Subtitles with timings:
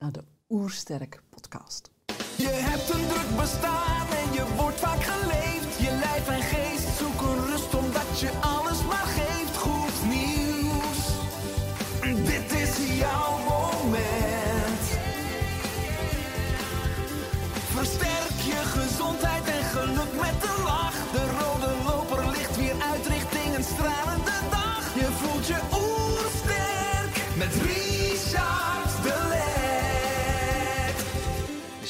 [0.00, 1.90] naar de Oersterk podcast.
[2.36, 5.39] Je hebt een druk bestaan en je wordt vaak geleefd.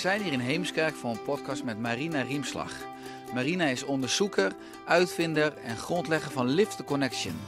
[0.01, 2.73] Zijn hier in Heemskerk voor een podcast met Marina Riemslag.
[3.35, 4.53] Marina is onderzoeker,
[4.87, 7.41] uitvinder en grondlegger van Lift the Connection.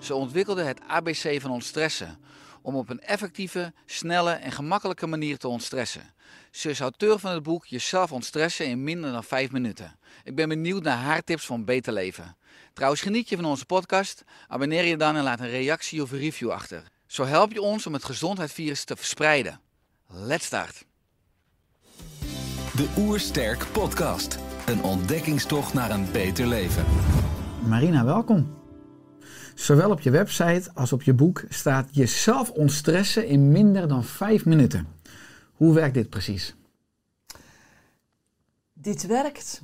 [0.00, 2.18] Ze ontwikkelde het ABC van ontstressen
[2.62, 6.14] om op een effectieve, snelle en gemakkelijke manier te ontstressen.
[6.50, 9.98] Ze is auteur van het boek Jezelf ontstressen in minder dan 5 minuten.
[10.24, 12.36] Ik ben benieuwd naar haar tips voor een beter leven.
[12.72, 14.24] Trouwens, geniet je van onze podcast?
[14.48, 16.82] Abonneer je dan en laat een reactie of een review achter.
[17.06, 19.60] Zo help je ons om het gezondheidsvirus te verspreiden.
[20.08, 20.85] Let's start!
[22.76, 24.38] De Oersterk Podcast.
[24.66, 26.84] Een ontdekkingstocht naar een beter leven.
[27.68, 28.56] Marina, welkom.
[29.54, 34.44] Zowel op je website als op je boek staat jezelf ontstressen in minder dan 5
[34.44, 34.86] minuten.
[35.54, 36.54] Hoe werkt dit precies?
[38.72, 39.62] Dit werkt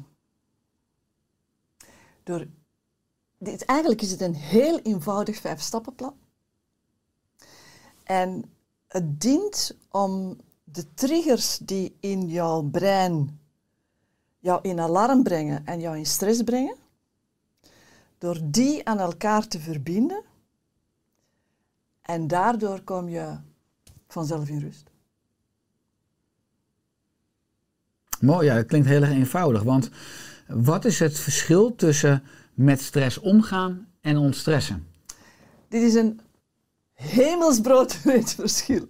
[2.22, 2.46] door.
[3.38, 6.14] Dit, eigenlijk is het een heel eenvoudig vijf-stappenplan.
[8.04, 8.44] En
[8.86, 10.36] het dient om
[10.72, 13.40] de triggers die in jouw brein
[14.38, 16.76] jou in alarm brengen en jou in stress brengen,
[18.18, 20.22] door die aan elkaar te verbinden.
[22.02, 23.36] En daardoor kom je
[24.08, 24.90] vanzelf in rust.
[28.20, 29.62] Mooi, ja, dat klinkt heel erg eenvoudig.
[29.62, 29.90] Want
[30.46, 32.22] wat is het verschil tussen
[32.54, 34.86] met stress omgaan en ontstressen?
[35.68, 36.20] Dit is een
[36.92, 37.94] hemelsbrood
[38.36, 38.88] verschil.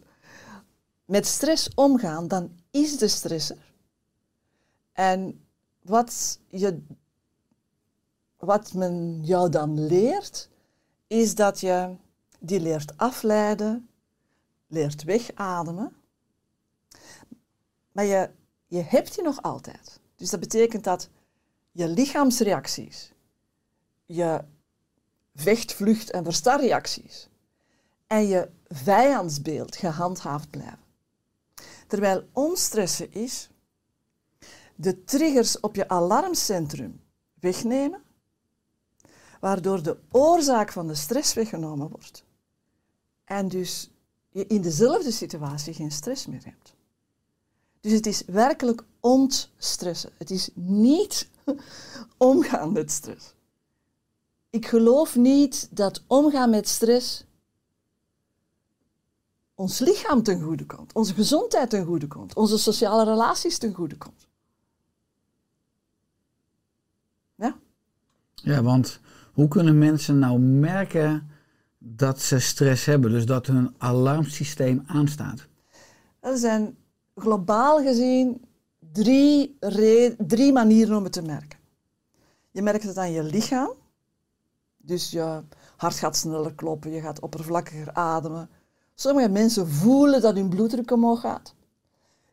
[1.13, 3.75] Met stress omgaan, dan is de stresser.
[4.93, 5.45] En
[5.83, 6.83] wat, je,
[8.37, 10.49] wat men jou dan leert,
[11.07, 11.97] is dat je
[12.39, 13.89] die leert afleiden,
[14.67, 15.97] leert wegademen.
[17.93, 18.31] Maar je,
[18.67, 20.01] je hebt die nog altijd.
[20.17, 21.09] Dus dat betekent dat
[21.73, 23.13] je lichaamsreacties,
[24.07, 24.45] je
[25.35, 27.29] vecht, vlucht en verstarreacties
[28.07, 30.82] en je vijandsbeeld gehandhaafd blijven.
[31.93, 33.51] Terwijl onstressen is
[34.75, 37.01] de triggers op je alarmcentrum
[37.41, 38.03] wegnemen,
[39.41, 42.25] waardoor de oorzaak van de stress weggenomen wordt.
[43.25, 43.91] En dus
[44.29, 46.75] je in dezelfde situatie geen stress meer hebt.
[47.81, 50.13] Dus het is werkelijk ontstressen.
[50.19, 51.29] Het is niet
[52.17, 53.35] omgaan met stress.
[54.51, 57.25] Ik geloof niet dat omgaan met stress
[59.63, 63.97] ons lichaam ten goede komt, onze gezondheid ten goede komt, onze sociale relaties ten goede
[63.97, 64.29] komt.
[67.35, 67.57] Ja?
[68.35, 69.01] Ja, want
[69.33, 71.31] hoe kunnen mensen nou merken
[71.79, 75.47] dat ze stress hebben, dus dat hun alarmsysteem aanstaat?
[76.21, 76.77] Er zijn
[77.15, 78.45] globaal gezien
[78.93, 79.57] drie,
[80.27, 81.59] drie manieren om het te merken.
[82.51, 83.73] Je merkt het aan je lichaam.
[84.77, 85.43] Dus je
[85.77, 88.51] hart gaat sneller kloppen, je gaat oppervlakkiger ademen.
[88.95, 91.55] Sommige mensen voelen dat hun bloeddruk omhoog gaat.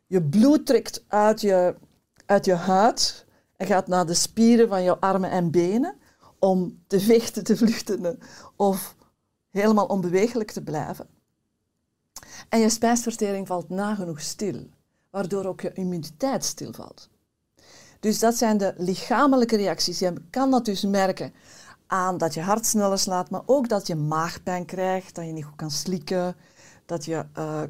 [0.06, 1.74] Je bloed trekt uit je,
[2.26, 3.26] uit je huid
[3.56, 5.94] en gaat naar de spieren van je armen en benen
[6.38, 8.18] om te vechten, te vluchten
[8.56, 8.96] of
[9.50, 11.06] helemaal onbewegelijk te blijven.
[12.48, 14.66] En je spijsvertering valt nagenoeg stil,
[15.10, 17.08] waardoor ook je immuniteit stilvalt.
[18.00, 19.98] Dus dat zijn de lichamelijke reacties.
[19.98, 21.32] Je kan dat dus merken
[21.86, 25.44] aan dat je hart sneller slaat, maar ook dat je maagpijn krijgt, dat je niet
[25.44, 26.36] goed kan slikken,
[26.90, 27.62] dat je eh,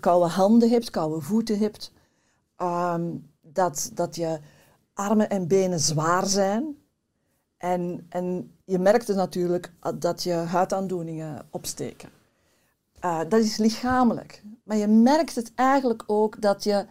[0.00, 1.92] koude, handen hebt, koude voeten hebt,
[2.56, 4.38] ehm, dat, dat je
[4.94, 6.76] armen en benen zwaar zijn.
[7.56, 12.08] En, en je merkt dus natuurlijk dat je huidaandoeningen opsteken.
[13.00, 14.42] Eh, dat is lichamelijk.
[14.62, 16.86] Maar je merkt het eigenlijk ook dat je,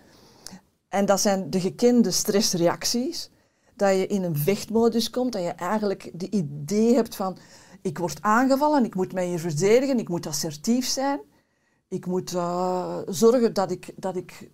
[0.87, 3.29] en dat zijn de gekende stressreacties,
[3.75, 7.37] dat je in een vechtmodus komt, dat je eigenlijk de idee hebt van
[7.81, 11.19] ik word aangevallen, ik moet mij hier verdedigen, ik moet assertief zijn.
[11.87, 14.49] Ik moet eh, zorgen dat ik, dat ik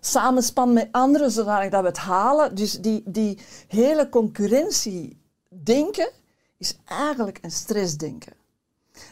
[0.00, 2.54] samenspan met anderen zodat we het halen.
[2.54, 3.38] Dus die, die
[3.68, 6.10] hele concurrentie denken
[6.58, 8.32] is eigenlijk een stressdenken.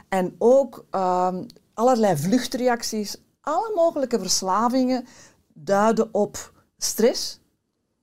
[0.09, 1.45] En ook ehm,
[1.75, 5.07] allerlei vluchtreacties, alle mogelijke verslavingen
[5.53, 7.41] duiden op stress.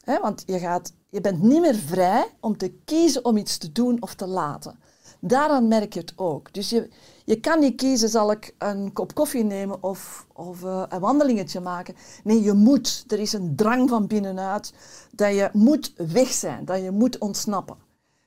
[0.06, 4.02] Want je, gaat, je bent niet meer vrij om te kiezen om iets te doen
[4.02, 4.80] of te laten.
[5.20, 6.54] Daaraan merk je het ook.
[6.54, 6.90] Dus je,
[7.26, 11.60] je kan niet kiezen, zal ik een kop koffie nemen of, of uh, een wandelingetje
[11.60, 11.96] maken.
[12.24, 13.04] Nee, je moet.
[13.08, 14.74] Er is een drang van binnenuit
[15.12, 17.78] dat je moet weg zijn, dat je moet ontsnappen.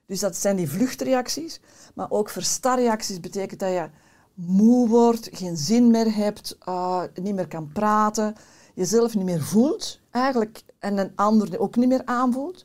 [0.06, 1.61] Dus dat zijn die vluchtreacties.
[1.94, 3.88] Maar ook verstarreacties betekent dat je
[4.35, 8.35] moe wordt, geen zin meer hebt, uh, niet meer kan praten,
[8.75, 12.64] jezelf niet meer voelt eigenlijk en een ander ook niet meer aanvoelt.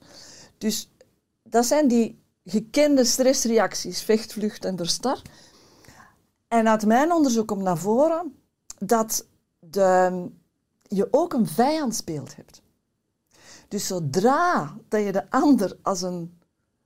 [0.57, 0.89] Dus
[1.43, 5.21] dat zijn die gekende stressreacties, vecht, vlucht en verstar.
[6.49, 8.35] En uit mijn onderzoek komt naar voren
[8.77, 9.27] dat
[9.59, 10.29] de,
[10.87, 12.61] je ook een vijandsbeeld hebt.
[13.67, 16.39] Dus zodra dat je de ander als een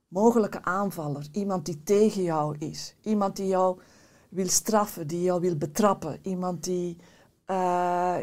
[0.08, 3.80] mogelijke aanvaller, iemand die tegen jou is, iemand die jou
[4.28, 6.96] wil straffen, die jou wil betrappen, iemand die
[7.46, 8.16] uh,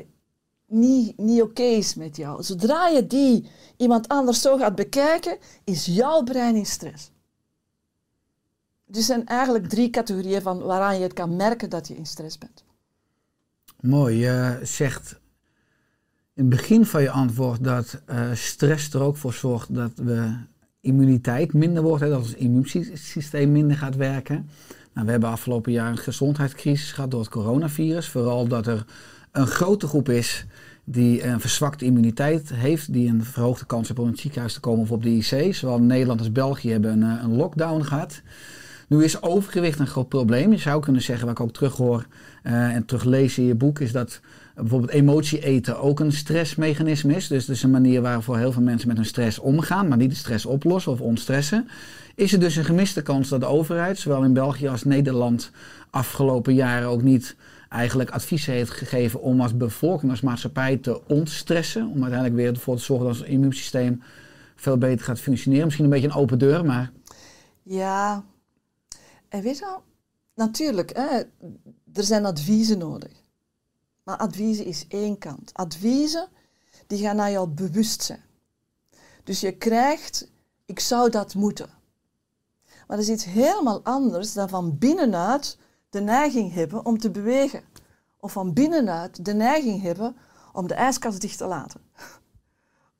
[0.65, 2.43] niet, niet oké is met jou.
[2.43, 7.10] Zodra je die iemand anders zo gaat bekijken, is jouw brein in stress.
[8.91, 12.05] Dus er zijn eigenlijk drie categorieën van waaraan je het kan merken dat je in
[12.05, 12.63] stress bent.
[13.79, 15.19] Mooi, je zegt
[16.33, 20.33] in het begin van je antwoord dat uh, stress er ook voor zorgt dat we
[20.81, 24.49] immuniteit minder wordt, hè, dat ons immuunsysteem minder gaat werken.
[24.93, 28.07] Nou, we hebben afgelopen jaar een gezondheidscrisis gehad door het coronavirus.
[28.07, 28.85] Vooral dat er
[29.31, 30.45] een grote groep is
[30.83, 34.59] die een verzwakte immuniteit heeft, die een verhoogde kans heeft om in het ziekenhuis te
[34.59, 35.55] komen of op de IC.
[35.55, 38.21] Zowel Nederland als België hebben een, een lockdown gehad.
[38.91, 40.51] Nu is overgewicht een groot probleem.
[40.51, 42.05] Je zou kunnen zeggen, wat ik ook terughoor
[42.43, 44.19] uh, en teruglees in je boek, is dat
[44.55, 47.27] bijvoorbeeld emotie eten ook een stressmechanisme is.
[47.27, 50.09] Dus het is een manier waarvoor heel veel mensen met hun stress omgaan, maar niet
[50.09, 51.67] de stress oplossen of ontstressen.
[52.15, 55.51] Is er dus een gemiste kans dat de overheid, zowel in België als Nederland,
[55.89, 57.35] afgelopen jaren ook niet
[57.69, 61.87] eigenlijk advies heeft gegeven om als bevolking, als maatschappij te ontstressen.
[61.87, 64.01] Om uiteindelijk weer ervoor te zorgen dat ons immuunsysteem
[64.55, 65.65] veel beter gaat functioneren.
[65.65, 66.91] Misschien een beetje een open deur, maar...
[67.63, 68.23] Ja,
[69.31, 69.77] en weet je
[70.35, 71.19] natuurlijk, hè,
[71.93, 73.11] er zijn adviezen nodig.
[74.03, 75.53] Maar adviezen is één kant.
[75.53, 76.29] Adviezen
[76.87, 78.23] die gaan naar jouw bewustzijn.
[79.23, 80.31] Dus je krijgt,
[80.65, 81.69] ik zou dat moeten.
[82.87, 85.57] Maar dat is iets helemaal anders dan van binnenuit
[85.89, 87.63] de neiging hebben om te bewegen.
[88.19, 90.15] Of van binnenuit de neiging hebben
[90.53, 91.81] om de ijskast dicht te laten.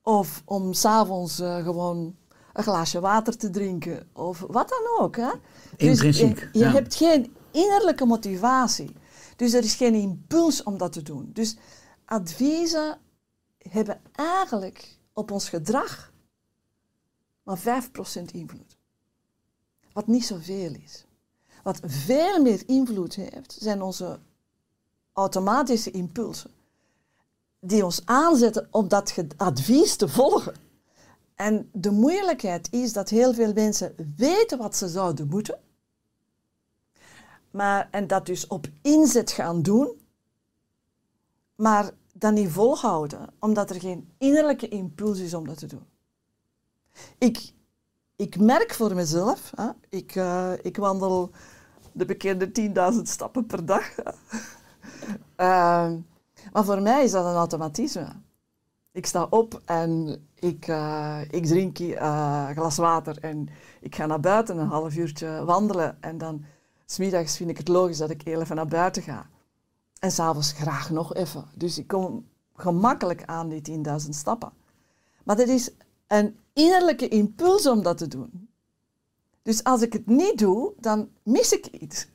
[0.01, 2.15] Of om s'avonds uh, gewoon
[2.53, 4.09] een glaasje water te drinken.
[4.13, 5.15] Of wat dan ook.
[5.15, 5.31] Hè?
[5.77, 6.35] Intrinsiek.
[6.35, 8.95] Dus je, je hebt geen innerlijke motivatie.
[9.35, 11.29] Dus er is geen impuls om dat te doen.
[11.33, 11.55] Dus
[12.05, 12.97] adviezen
[13.57, 16.11] hebben eigenlijk op ons gedrag
[17.43, 18.77] maar 5% invloed.
[19.93, 21.05] Wat niet zoveel is.
[21.63, 24.19] Wat veel meer invloed heeft, zijn onze
[25.13, 26.51] automatische impulsen.
[27.59, 30.55] Die ons aanzetten om dat advies te volgen.
[31.41, 35.59] En de moeilijkheid is dat heel veel mensen weten wat ze zouden moeten.
[37.51, 40.01] Maar, en dat dus op inzet gaan doen.
[41.55, 45.85] Maar dat niet volhouden, omdat er geen innerlijke impuls is om dat te doen.
[47.17, 47.53] Ik,
[48.15, 51.31] ik merk voor mezelf, hè, ik, uh, ik wandel
[51.91, 52.51] de bekende
[52.93, 53.97] 10.000 stappen per dag.
[53.99, 54.13] uh,
[56.53, 58.21] maar voor mij is dat een automatisme.
[58.93, 64.05] Ik sta op en ik, uh, ik drink uh, een glas water en ik ga
[64.05, 65.97] naar buiten een half uurtje wandelen.
[66.01, 66.43] En dan,
[66.85, 69.29] smiddags vind ik het logisch dat ik even naar buiten ga.
[69.99, 71.45] En s'avonds graag nog even.
[71.55, 74.51] Dus ik kom gemakkelijk aan die 10.000 stappen.
[75.23, 75.71] Maar dat is
[76.07, 78.49] een innerlijke impuls om dat te doen.
[79.41, 82.07] Dus als ik het niet doe, dan mis ik iets.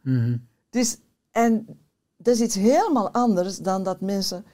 [0.00, 0.98] Mm Dus,
[1.30, 1.80] en
[2.16, 4.44] dat is iets helemaal anders dan dat mensen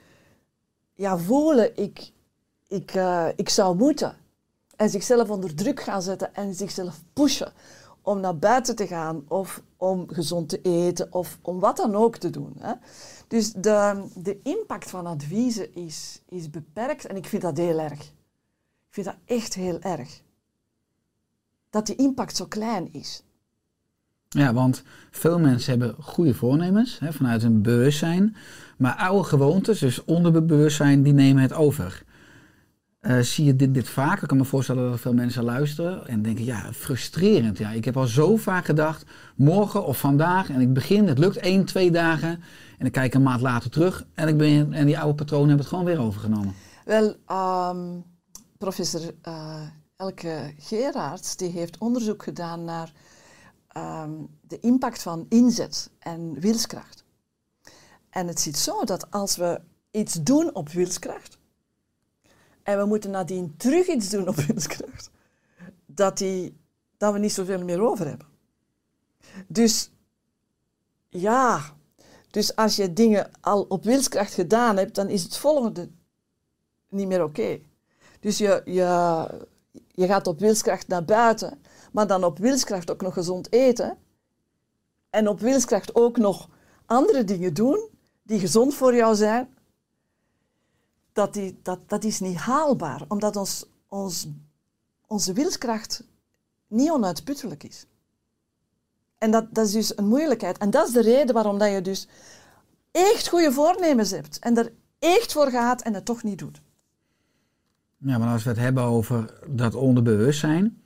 [1.01, 2.13] ja, voelen, ik,
[2.67, 4.17] ik, uh, ik zou moeten.
[4.77, 7.53] En zichzelf onder druk gaan zetten en zichzelf pushen
[8.03, 12.17] om naar buiten te gaan of om gezond te eten of om wat dan ook
[12.17, 12.57] te doen.
[12.59, 12.73] Hè.
[13.29, 18.01] Dus de, de impact van adviezen is, is beperkt en ik vind dat heel erg.
[18.89, 20.23] Ik vind dat echt heel erg.
[21.71, 23.23] Dat die impact zo klein is.
[24.39, 28.37] Ja, want veel mensen hebben goede voornemens hè, vanuit hun bewustzijn.
[28.77, 32.03] Maar oude gewoontes, dus onderbewustzijn, die nemen het over.
[33.01, 34.23] Eh, zie je dit, dit vaak?
[34.23, 37.59] Ik kan me voorstellen dat veel mensen luisteren en denken, ja, frustrerend.
[37.59, 39.05] Ja, ik heb al zo vaak gedacht,
[39.37, 42.43] morgen of vandaag, en ik begin, het lukt één, twee dagen,
[42.79, 45.67] en ik kijk een maand later terug en, ik ben, en die oude patronen hebben
[45.67, 46.55] het gewoon weer overgenomen.
[46.85, 48.01] Wel, ehm,
[48.59, 49.63] professor eh,
[49.97, 52.93] Elke Gerards die heeft onderzoek gedaan naar
[53.73, 57.05] ehm, de impact van inzet en wilskracht.
[58.11, 59.61] En het ziet zo dat als we
[59.91, 61.39] iets doen op wilskracht,
[62.63, 65.11] en we moeten nadien terug iets doen op wilskracht,
[65.87, 66.57] dat, die,
[66.97, 68.27] dat we niet zoveel meer over hebben.
[69.47, 69.91] Dus
[71.09, 71.75] ja,
[72.31, 75.89] dus als je dingen al op wilskracht gedaan hebt, dan is het volgende
[76.89, 77.61] niet meer oké.
[78.21, 79.27] Dus je, je,
[79.89, 83.99] je gaat op wilskracht naar buiten, maar dan op wilskracht ook nog gezond eten.
[85.11, 86.49] En op wilskracht ook nog
[86.87, 87.89] andere dingen doen
[88.23, 89.49] die gezond voor jou zijn.
[91.13, 94.29] Dat, die, dat, dat is niet haalbaar, omdat ons, ons,
[95.07, 96.05] onze wilskracht
[96.67, 97.87] niet onuitputtelijk is.
[99.19, 100.59] En dat, dat is dus een moeilijkheid.
[100.59, 102.09] En dat is de reden waarom dat je dus
[102.91, 106.61] echt goede voornemens hebt en er echt voor gaat en het toch niet doet.
[107.97, 110.80] Ja, maar als we het hebben over dat onderbewustzijn,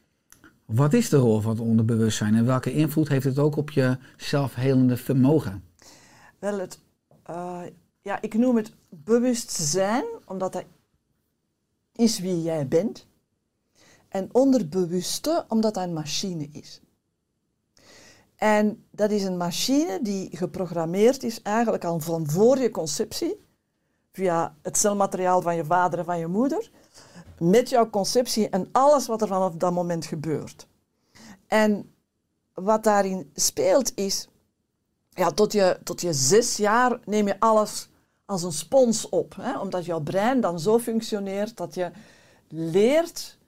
[0.65, 3.99] wat is de rol van het onderbewustzijn en welke invloed heeft het ook op je
[4.17, 5.65] zelfhelende vermogen?
[6.39, 6.79] Wel, het,
[7.31, 7.61] uh,
[8.03, 10.65] ja, ik noem het bewustzijn, omdat dat
[11.93, 13.07] is wie jij bent.
[14.09, 16.81] En onderbewuste, omdat dat een machine is.
[18.37, 23.47] En dat is een machine die geprogrammeerd is eigenlijk al van voor je conceptie,
[24.13, 26.71] via het celmateriaal van je vader en van je moeder,
[27.39, 30.67] met jouw conceptie en alles wat er vanaf dat moment gebeurt.
[31.47, 31.95] En
[32.55, 34.29] wat daarin speelt is,
[35.11, 37.89] ja, tot je, tot je zes jaar neem je alles
[38.25, 41.91] als een spons op, hè, omdat jouw brein dan zo functioneert dat je
[42.49, 43.39] leert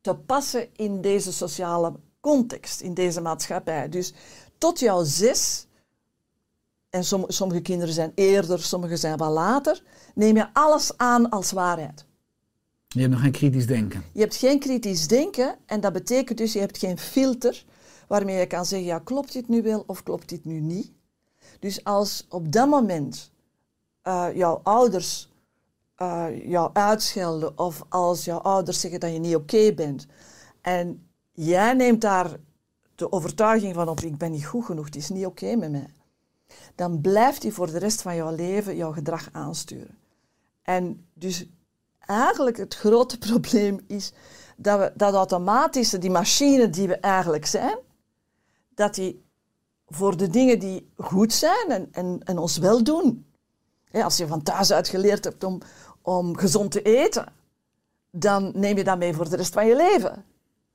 [0.00, 3.88] te passen in deze sociale context, in deze maatschappij.
[3.88, 4.12] Dus
[4.58, 5.66] tot jouw zes,
[6.90, 9.82] en sommige kinderen zijn eerder, sommige zijn wat later,
[10.14, 12.04] neem je alles aan als waarheid.
[12.96, 14.02] Je hebt nog geen kritisch denken.
[14.12, 17.64] Je hebt geen kritisch denken en dat betekent dus je hebt geen filter
[18.08, 20.92] waarmee je kan zeggen, ja klopt dit nu wel of klopt dit nu niet.
[21.58, 23.30] Dus als op dat moment
[24.04, 25.32] uh, jouw ouders
[26.02, 30.06] uh, jou uitschelden of als jouw ouders zeggen dat je niet oké bent
[30.60, 32.36] en jij neemt daar
[32.94, 35.90] de overtuiging van op ik ben niet goed genoeg, het is niet oké met mij,
[36.74, 39.98] dan blijft hij voor de rest van jouw leven jouw gedrag aansturen.
[40.62, 41.46] En dus
[42.06, 44.12] eigenlijk het grote probleem is
[44.56, 47.78] dat we dat automatische, die machine die we eigenlijk zijn,
[48.74, 49.24] dat die
[49.86, 53.26] voor de dingen die goed zijn en, en, en ons wel doen.
[53.92, 55.60] als je van thuis uit geleerd hebt om,
[56.02, 57.32] om gezond te eten,
[58.10, 60.24] dan neem je dat mee voor de rest van je leven.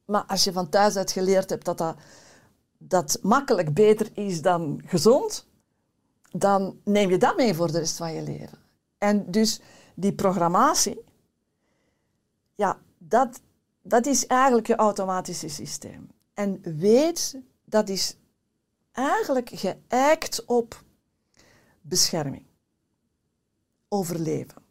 [0.06, 1.96] Maar als je van thuis uit geleerd hebt dat dat,
[2.78, 5.48] dat makkelijk beter is dan gezond,
[6.32, 8.58] dan neem je dat mee voor de rest van je leven.
[8.98, 9.62] En dus
[9.96, 11.04] die programmatie,
[12.56, 13.42] ja, dat,
[13.82, 16.10] dat is eigenlijk je automatische systeem.
[16.34, 18.18] En weet, dat is
[18.92, 20.84] eigenlijk geëikt op
[21.82, 22.46] bescherming,
[23.88, 24.62] overleven.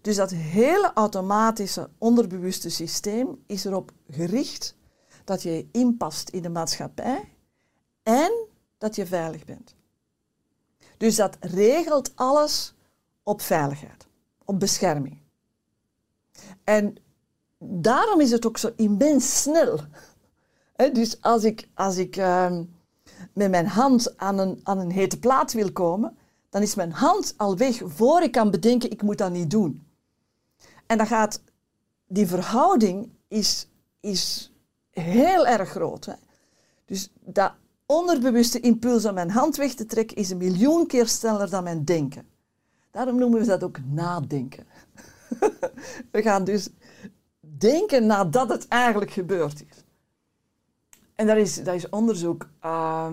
[0.00, 4.76] Dus dat hele automatische, onderbewuste systeem is erop gericht
[5.24, 7.36] dat je inpast in de maatschappij
[8.02, 8.46] en
[8.78, 9.74] dat je veilig bent.
[10.96, 12.74] Dus dat regelt alles
[13.22, 14.06] op veiligheid,
[14.44, 15.21] op bescherming.
[16.64, 16.96] En
[17.58, 19.80] daarom is het ook zo immens snel.
[20.92, 22.64] dus als ik, als ik ehm,
[23.32, 26.16] met mijn hand aan een, aan een hete plaat wil komen,
[26.50, 29.86] dan is mijn hand al weg voor ik kan bedenken, ik moet dat niet doen.
[30.86, 31.42] En dan gaat,
[32.06, 33.68] die verhouding is,
[34.00, 34.52] is
[34.90, 36.08] heel erg groot.
[36.84, 37.52] Dus dat
[37.86, 41.84] onderbewuste impuls om mijn hand weg te trekken is een miljoen keer sneller dan mijn
[41.84, 42.26] denken.
[42.90, 44.66] Daarom noemen we dat ook nadenken.
[46.12, 46.68] we gaan dus
[47.40, 49.84] denken nadat het eigenlijk gebeurd is.
[51.14, 52.48] En daar is, daar is onderzoek.
[52.64, 53.08] Uh,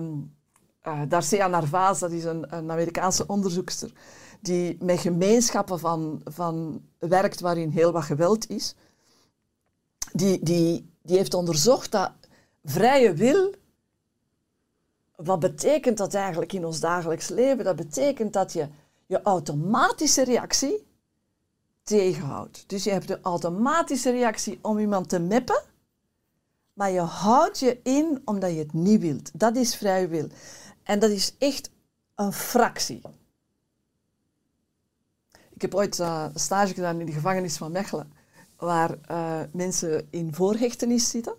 [0.86, 3.92] uh, Narvaez, dat is een, een Amerikaanse onderzoekster,
[4.40, 8.74] die met gemeenschappen van, van werkt waarin heel wat geweld is.
[10.12, 12.12] Die, die, die heeft onderzocht dat
[12.64, 13.54] vrije wil,
[15.16, 17.64] wat betekent dat eigenlijk in ons dagelijks leven?
[17.64, 18.68] Dat betekent dat je
[19.06, 20.86] je automatische reactie
[21.90, 22.64] tegenhoudt.
[22.66, 25.62] Dus je hebt de automatische reactie om iemand te meppen,
[26.72, 29.30] maar je houdt je in omdat je het niet wilt.
[29.34, 30.28] Dat is vrije wil.
[30.82, 31.70] En dat is echt
[32.14, 33.00] een fractie.
[35.50, 38.12] Ik heb ooit eh, een stage gedaan in de gevangenis van Mechelen,
[38.56, 41.34] waar eh, mensen in voorhechtenis zitten.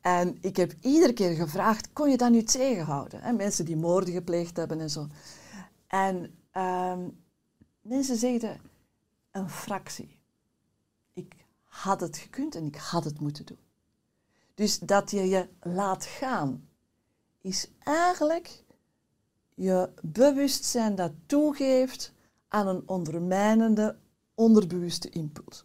[0.00, 3.36] En ik heb iedere keer gevraagd, kon je dat nu tegenhouden?
[3.36, 5.06] Mensen die moorden gepleegd hebben en zo.
[5.86, 7.08] En ehm,
[7.80, 8.60] mensen zeiden,
[9.32, 10.18] een fractie.
[11.12, 13.58] Ik had het gekund en ik had het moeten doen.
[14.54, 16.68] Dus dat je je laat gaan,
[17.40, 18.64] is eigenlijk
[19.54, 22.12] je bewustzijn dat toegeeft
[22.48, 23.96] aan een ondermijnende,
[24.34, 25.64] onderbewuste impuls.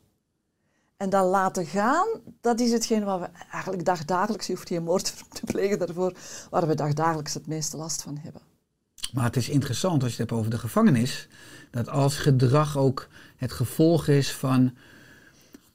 [0.98, 2.08] En dat laten gaan,
[2.42, 6.18] dat is hetgeen wat we eigenlijk dagdagelijks, je hoeft geen moord te plegen daarvoor,
[6.50, 8.42] waar we dagdagelijks het meeste last van hebben.
[9.14, 11.28] Maar het is interessant als je het hebt over de gevangenis,
[11.72, 14.72] dat als gedrag ook het gevolg is van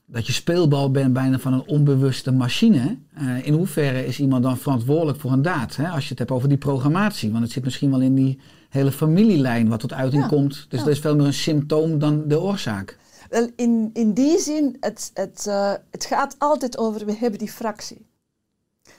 [0.06, 2.96] dat je speelbal bent bijna van een onbewuste machine.
[3.18, 5.76] Uh, in hoeverre is iemand dan verantwoordelijk voor een daad?
[5.76, 5.88] Hè?
[5.88, 7.30] Als je het hebt over die programmatie.
[7.30, 10.66] Want het zit misschien wel in die hele familielijn wat tot uiting Ja, komt.
[10.68, 10.84] Dus ja.
[10.84, 12.98] dat is veel meer een symptoom dan de oorzaak.
[13.30, 17.50] Wel, in, in die zin, het, het, eh, het gaat altijd over, we hebben die
[17.50, 18.06] fractie.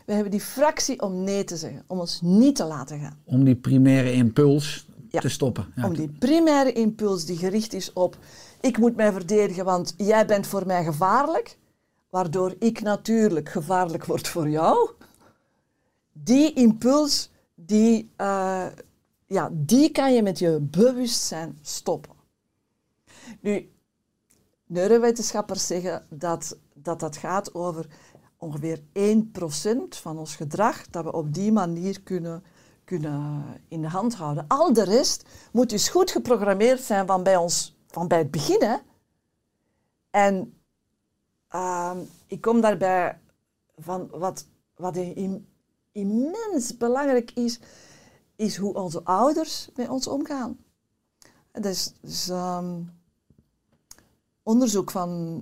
[0.06, 3.20] We hebben die fractie om nee te zeggen, om ons niet te laten gaan.
[3.26, 5.20] Om die primaire impuls Ja.
[5.20, 5.74] te stoppen.
[5.76, 8.18] Ja, om die primaire impuls die gericht is op,
[8.62, 11.58] ik moet mij verdedigen, want jij bent voor mij gevaarlijk,
[12.10, 14.90] waardoor ik natuurlijk gevaarlijk word voor jou.
[16.14, 18.66] Die impuls, die, eh,
[19.26, 22.12] ja, die kan je met je bewustzijn stoppen.
[23.42, 23.70] Nu,
[24.68, 27.86] neurowetenschappers zeggen dat dat, dat gaat over
[28.44, 32.44] ongeveer 1% van ons gedrag, dat we op die manier kunnen,
[32.84, 34.46] kunnen in de hand houden.
[34.48, 38.62] Al de rest moet dus goed geprogrammeerd zijn van bij, ons, van bij het begin.
[38.62, 38.76] Hè?
[40.10, 40.58] En
[41.48, 41.98] ehm,
[42.28, 43.20] ik kom daarbij
[43.78, 44.46] van wat,
[44.76, 45.48] wat im-
[45.92, 47.60] immens belangrijk is,
[48.36, 50.58] is hoe onze ouders met ons omgaan.
[51.52, 52.82] Dat is, dus, ehm,
[54.44, 55.42] onderzoek van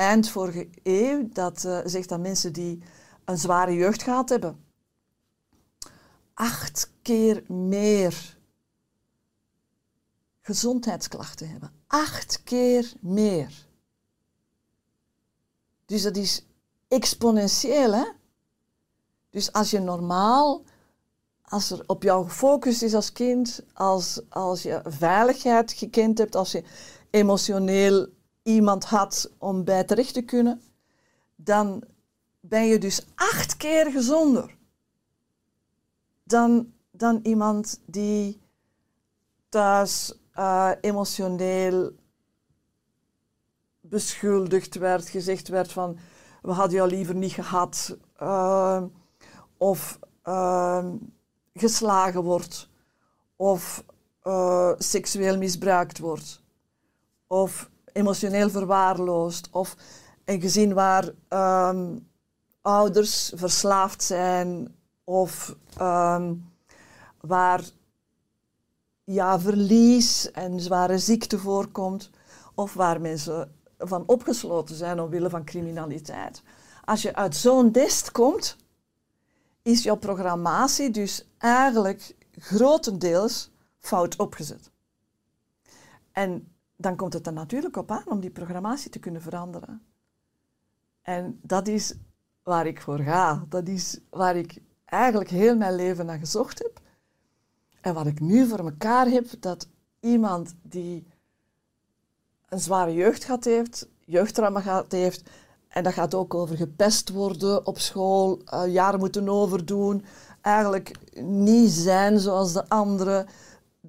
[0.00, 2.82] eind vorige eeuw dat eh, zegt dat mensen die
[3.24, 4.64] een zware jeugd gehad hebben,
[6.34, 8.38] acht keer meer
[10.40, 11.72] gezondheidsklachten hebben.
[11.86, 13.66] Acht keer meer.
[15.86, 16.46] Dus dat is
[16.88, 18.04] exponentieel, hè?
[19.30, 20.64] Dus als je normaal,
[21.42, 26.52] als er op jou gefocust is als kind, als, als je veiligheid gekend hebt, als
[26.52, 26.64] je
[27.10, 28.08] emotioneel
[28.54, 30.62] iemand had om bij terecht te kunnen,
[31.36, 31.84] dan
[32.40, 34.58] ben je dus acht keer gezonder
[36.22, 38.40] dan, dan iemand die
[39.48, 41.92] thuis eh, emotioneel
[43.80, 45.98] beschuldigd werd, gezegd werd van
[46.42, 48.82] we hadden jou liever niet gehad, eh,
[49.56, 50.86] of eh,
[51.54, 52.68] geslagen wordt,
[53.36, 53.84] of
[54.22, 56.42] eh, seksueel misbruikt wordt,
[57.26, 59.76] of emotioneel verwaarloosd, of
[60.24, 61.98] een gezin waar ehm,
[62.62, 64.74] ouders verslaafd zijn,
[65.04, 66.34] of ehm,
[67.20, 67.64] waar
[69.04, 72.10] ja, verlies en zware ziekte voorkomt,
[72.54, 76.42] of waar mensen van opgesloten zijn omwille van criminaliteit.
[76.84, 78.56] Als je uit zo'n nest komt,
[79.62, 84.70] is jouw programmatie dus eigenlijk grotendeels fout opgezet.
[86.12, 86.49] En
[86.80, 89.82] dan komt het er natuurlijk op aan om die programmatie te kunnen veranderen.
[91.02, 91.94] En dat is
[92.42, 93.44] waar ik voor ga.
[93.48, 96.80] Dat is waar ik eigenlijk heel mijn leven naar gezocht heb.
[97.80, 99.68] En wat ik nu voor mekaar heb, dat
[100.00, 101.06] iemand die
[102.48, 105.30] een zware jeugd gehad heeft, jeugdtrauma gehad heeft,
[105.68, 110.04] en dat gaat ook over gepest worden op school, eh, jaren moeten overdoen,
[110.40, 113.26] eigenlijk niet zijn zoals de anderen.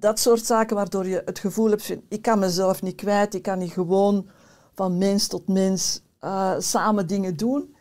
[0.02, 3.58] Dat soort zaken waardoor je het gevoel hebt ik kan mezelf niet kwijt, ik kan
[3.58, 4.28] niet gewoon
[4.74, 7.76] van mens tot mens eh, samen dingen doen.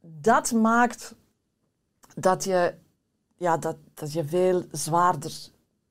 [0.00, 1.14] Dat maakt
[2.14, 2.74] dat je,
[3.36, 5.50] ja, dat, dat je veel zwaarder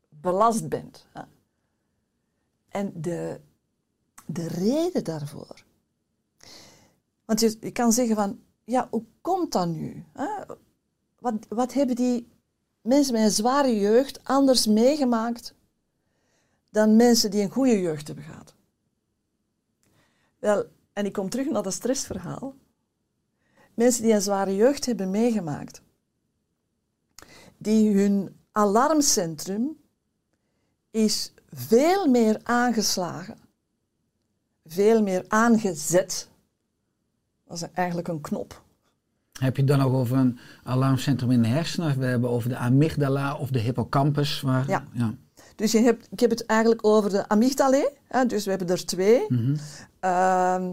[0.10, 1.06] belast bent.
[1.12, 1.22] hè.
[2.70, 3.42] En de,
[4.26, 5.64] de reden daarvoor.
[7.26, 10.06] Want je, je kan zeggen van, ja, hoe komt dat nu?
[10.14, 10.30] hè?
[11.20, 12.30] Wat, wat hebben die
[12.82, 15.54] mensen met een zware jeugd anders meegemaakt
[16.70, 18.54] dan mensen die een goede jeugd hebben gehad?
[20.40, 22.56] Wel, en ik kom terug naar dat stressverhaal.
[23.74, 25.82] Mensen die een zware jeugd hebben meegemaakt,
[27.58, 29.80] die hun alarmcentrum
[30.92, 33.38] is veel meer aangeslagen,
[34.66, 36.30] veel meer aangezet.
[37.44, 38.64] Dat is eigenlijk een knop.
[39.42, 42.00] Heb je het dan ook over een alarmcentrum in de hersenen?
[42.00, 44.42] We hebben over de amygdala of de hippocampus.
[44.42, 44.84] Waar, Ja.
[44.92, 45.14] ja.
[45.56, 47.90] Dus je hebt, ik heb het eigenlijk over de amygdala.
[48.08, 49.28] Hè, dus we hebben er twee.
[50.00, 50.64] Ehm,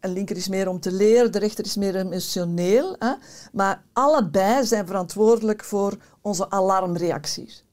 [0.00, 2.96] een linker is meer om te leren, de rechter is meer emotioneel.
[2.98, 3.12] Hè?
[3.52, 7.64] Maar allebei zijn verantwoordelijk voor onze alarmreacties.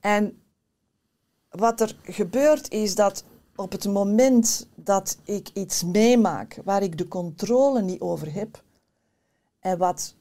[0.00, 0.38] En
[1.50, 3.24] wat er gebeurt is dat
[3.56, 8.62] op het moment dat ik iets meemaak waar ik de controle niet over heb,
[9.60, 10.14] en wat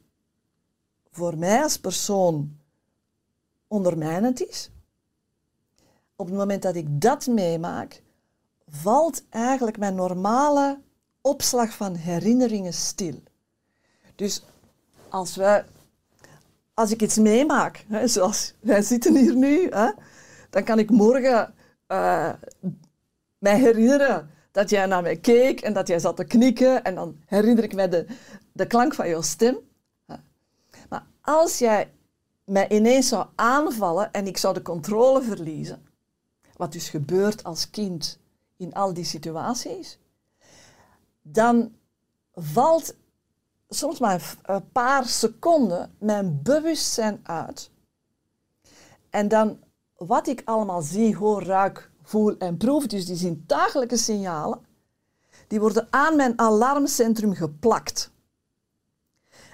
[1.11, 2.57] voor mij als persoon
[3.67, 4.69] ondermijnend is,
[6.15, 8.01] op het moment dat ik dat meemaak,
[8.69, 10.79] valt eigenlijk mijn normale
[11.21, 13.15] opslag van herinneringen stil.
[14.15, 14.43] Dus
[15.09, 15.65] als, wij,
[16.73, 19.91] als ik iets meemaak, hè, zoals wij zitten hier nu, hè,
[20.49, 21.53] dan kan ik morgen
[21.87, 22.33] eh,
[23.37, 27.17] mij herinneren dat jij naar mij keek en dat jij zat te knikken en dan
[27.25, 28.05] herinner ik mij de,
[28.59, 29.57] de klank van jouw stem.
[30.89, 31.93] Maar als jij
[32.43, 35.85] mij ineens zou aanvallen en ik zou de controle verliezen,
[36.55, 38.19] wat dus gebeurt als kind
[38.57, 39.99] in al die situaties,
[41.21, 41.73] dan
[42.33, 42.95] valt
[43.69, 47.71] soms maar een paar seconden mijn bewustzijn uit.
[49.09, 49.59] En dan
[49.95, 54.65] wat ik allemaal zie, hoor, ruik, voel en proef, dus die zintuigelijke signalen,
[55.47, 58.11] die worden aan mijn alarmcentrum geplakt.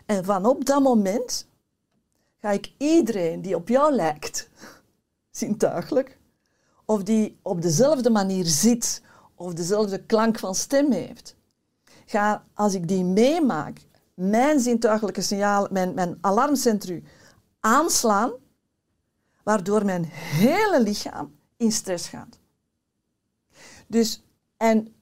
[0.05, 1.47] En vanop dat moment
[2.37, 4.49] ga ik iedereen die op jou lijkt,
[5.31, 6.17] zintuigelijk,
[6.85, 9.01] of die op dezelfde manier zit
[9.35, 11.35] of dezelfde klank van stem heeft,
[12.05, 13.81] ga, als ik die meemaak,
[14.13, 17.03] mijn zintuigelijke signalen, mijn, mijn alarmcentrum
[17.59, 18.31] aanslaan,
[19.43, 22.39] waardoor mijn hele lichaam in stress gaat.
[23.87, 24.23] Dus,
[24.57, 24.94] en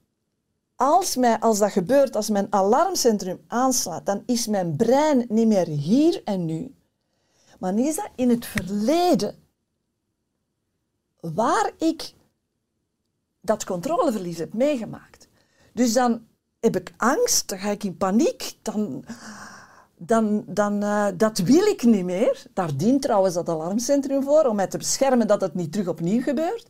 [0.76, 5.66] als, mij, als dat gebeurt, als mijn alarmcentrum aanslaat, dan is mijn brein niet meer
[5.66, 6.74] hier en nu,
[7.58, 9.34] maar is dat in het verleden
[11.20, 12.14] waar ik
[13.40, 15.28] dat controleverlies heb meegemaakt.
[15.72, 16.26] Dus dan
[16.60, 19.04] heb ik angst, dan ga ik in paniek, dan,
[19.96, 22.46] dan, dan uh, dat wil ik niet meer.
[22.52, 26.22] Daar dient trouwens dat alarmcentrum voor, om mij te beschermen dat het niet terug opnieuw
[26.22, 26.66] gebeurt.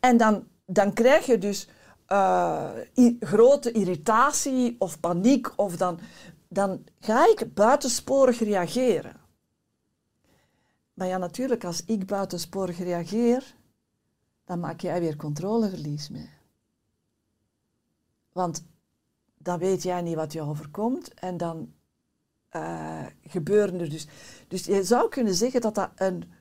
[0.00, 1.68] En dan, dan krijg je dus
[2.98, 5.98] i- grote irritatie of paniek, of dan,
[6.48, 9.16] dan ga ik buitensporig reageren.
[10.94, 13.54] Maar ja, natuurlijk, als ik buitensporig reageer,
[14.44, 16.30] dan maak jij weer controleverlies mee.
[18.32, 18.64] Want
[19.38, 21.72] dan weet jij niet wat je overkomt en dan
[22.52, 24.06] uh, gebeuren er dus.
[24.48, 26.32] Dus je zou kunnen zeggen dat dat een,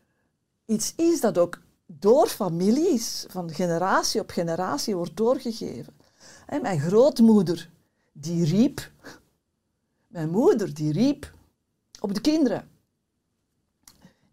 [0.65, 5.93] iets is dat ook door families, van generatie op generatie, wordt doorgegeven.
[6.45, 7.69] En mijn grootmoeder,
[8.11, 8.91] die riep,
[10.07, 11.31] mijn moeder, die riep
[11.99, 12.69] op de kinderen.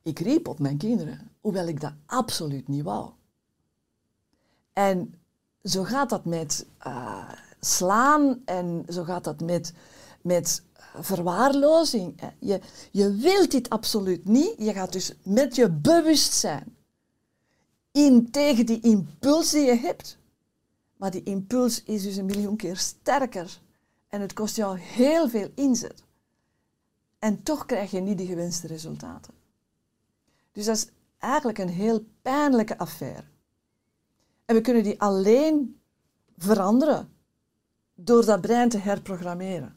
[0.03, 3.11] Ik riep op mijn kinderen, hoewel ik dat absoluut niet wou.
[4.73, 5.15] En
[5.63, 9.73] zo gaat dat met uh, slaan en zo gaat dat met,
[10.23, 10.63] met
[11.01, 12.21] verwaarlozing.
[12.39, 12.61] Je,
[12.91, 14.55] je wilt dit absoluut niet.
[14.59, 16.77] Je gaat dus met je bewustzijn
[17.93, 20.19] in tegen die impuls die je hebt.
[20.97, 23.61] Maar die impuls is dus een miljoen keer sterker.
[24.09, 26.03] En het kost jou heel veel inzet.
[27.19, 29.35] En toch krijg je niet die gewenste resultaten.
[30.53, 30.87] Dus dat is
[31.19, 33.25] eigenlijk een heel pijnlijke affaire.
[34.45, 35.81] En we kunnen die alleen
[36.37, 37.13] veranderen
[37.95, 39.77] door dat brein te herprogrammeren.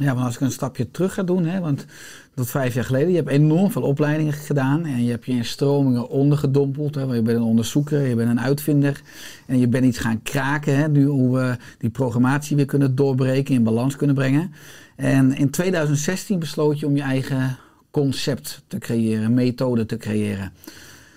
[0.00, 1.86] Ja, maar als ik een stapje terug ga doen, hè, want
[2.34, 5.44] tot vijf jaar geleden, je hebt enorm veel opleidingen gedaan en je hebt je in
[5.44, 6.94] stromingen ondergedompeld.
[6.94, 9.02] Hè, je bent een onderzoeker, je bent een uitvinder
[9.46, 13.54] en je bent iets gaan kraken, hè, nu hoe we die programmatie weer kunnen doorbreken,
[13.54, 14.54] in balans kunnen brengen.
[14.96, 17.58] En in 2016 besloot je om je eigen
[17.90, 20.52] concept te creëren, methode te creëren.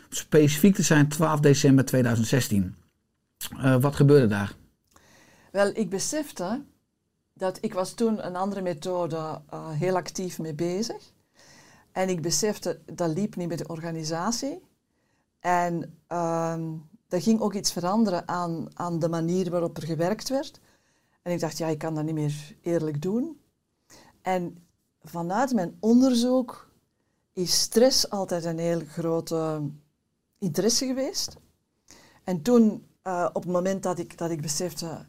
[0.09, 2.75] Specifiek te zijn 12 december 2016.
[3.53, 4.53] Uh, wat gebeurde daar?
[5.51, 6.61] Wel, ik besefte
[7.37, 11.13] dat ik was toen een andere methode uh, heel actief mee bezig.
[11.91, 14.63] En ik besefte, dat liep niet met de organisatie.
[15.39, 16.57] En uh,
[17.07, 20.59] er ging ook iets veranderen aan, aan de manier waarop er gewerkt werd.
[21.21, 23.41] En ik dacht, ja, ik kan dat niet meer eerlijk doen.
[24.21, 24.67] En
[25.01, 26.71] vanuit mijn onderzoek
[27.33, 29.61] is stress altijd een heel grote
[30.37, 31.37] interesse geweest.
[32.23, 35.05] En toen, uh, op het moment dat ik, dat ik besefte,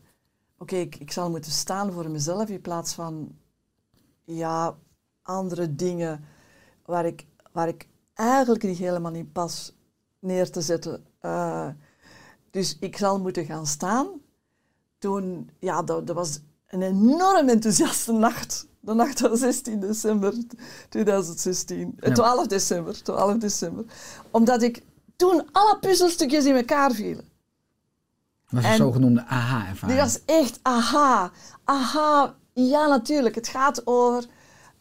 [0.59, 3.37] okay, ik, ik zal moeten staan voor mezelf in plaats van,
[4.25, 4.77] ja,
[5.23, 6.25] andere dingen
[6.85, 9.73] waar ik, waar ik eigenlijk niet helemaal in pas
[10.18, 11.05] neer te zetten.
[11.23, 11.68] Uh,
[12.51, 14.09] dus ik zal moeten gaan staan.
[14.99, 18.66] Toen, ja, dat, dat was een enorm enthousiaste nacht.
[18.81, 20.35] De nacht van 16 december
[20.88, 21.94] 2016.
[21.97, 22.14] Eh, Ja.
[22.14, 23.85] 12 december, 12 december.
[24.31, 24.83] Omdat ik
[25.16, 27.28] toen alle puzzelstukjes in elkaar vielen.
[28.51, 29.99] Dat was een En- zogenoemde aha-ervaring.
[29.99, 31.31] Die was echt aha.
[31.65, 33.35] Aha, ja natuurlijk.
[33.35, 34.27] Het gaat over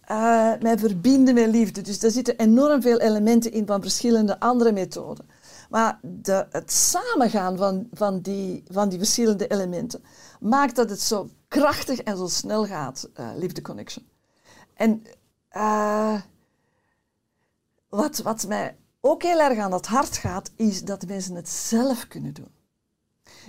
[0.01, 1.81] eh mij verbinden met liefde.
[1.81, 5.29] Dus daar zitten enorm veel elementen in van verschillende andere methoden.
[5.69, 10.03] Maar de, het samengaan van, van, die, van die verschillende elementen
[10.39, 14.07] maakt dat het zo krachtig en zo snel gaat, eh Liefde Connection.
[14.73, 15.01] En
[15.49, 16.21] eh,
[17.89, 22.07] wat, wat mij ook heel erg aan het hart gaat, is dat mensen het zelf
[22.07, 22.55] kunnen doen.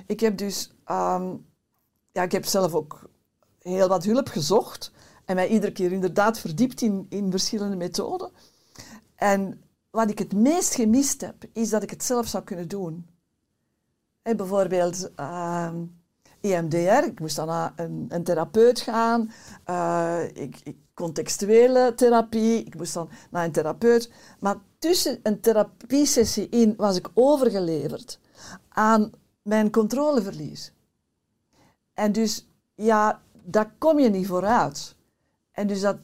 [0.06, 1.34] Ik heb dus, ehm,
[2.12, 3.10] ja, ik heb zelf ook
[3.58, 4.92] heel wat hulp gezocht
[5.24, 8.30] en mij iedere keer inderdaad verdiept in, in verschillende methoden.
[9.14, 13.06] En wat ik het meest gemist heb, is dat ik het zelf zou kunnen doen.
[14.22, 15.84] Bijvoorbeeld ehm,
[16.40, 19.32] EMDR, ik moest dan naar een, een therapeut gaan,
[19.64, 24.10] eh, ik, ik contextuele therapie, ik moest dan naar een therapeut.
[24.38, 28.20] Maar tussen een therapiesessie in was ik overgeleverd
[28.68, 29.10] aan
[29.48, 30.72] mijn controleverlies.
[31.94, 34.96] En dus, ja, daar kom je niet vooruit.
[35.50, 35.96] En dus dat,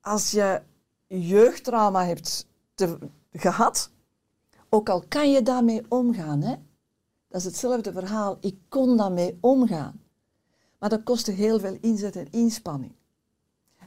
[0.00, 0.62] als je
[1.06, 2.98] jeugdtrauma hebt te-
[3.32, 3.90] gehad,
[4.68, 6.54] ook al kan je daarmee omgaan, hè?
[7.28, 10.02] dat is hetzelfde verhaal, ik kon daarmee omgaan.
[10.78, 12.92] Maar dat kostte heel veel inzet en inspanning.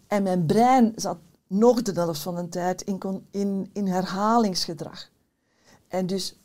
[0.07, 5.09] En mijn brein zat nog de helft van de tijd in, in, in herhalingsgedrag.
[5.87, 6.37] En dus,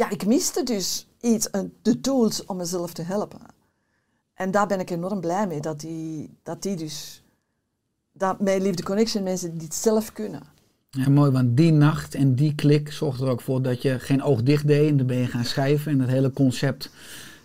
[0.00, 1.48] ja, ik miste dus iets,
[1.82, 3.40] de tools om mezelf te helpen.
[4.34, 7.22] En daar ben ik enorm blij mee, dat die, dat die dus,
[8.12, 10.42] dat mijn Liefde Connection mensen dit zelf kunnen.
[10.90, 14.22] Ja, mooi, want die nacht en die klik zorgde er ook voor dat je geen
[14.22, 14.88] oog dicht deed.
[14.88, 15.92] En dan ben je gaan schrijven.
[15.92, 16.90] En het hele concept,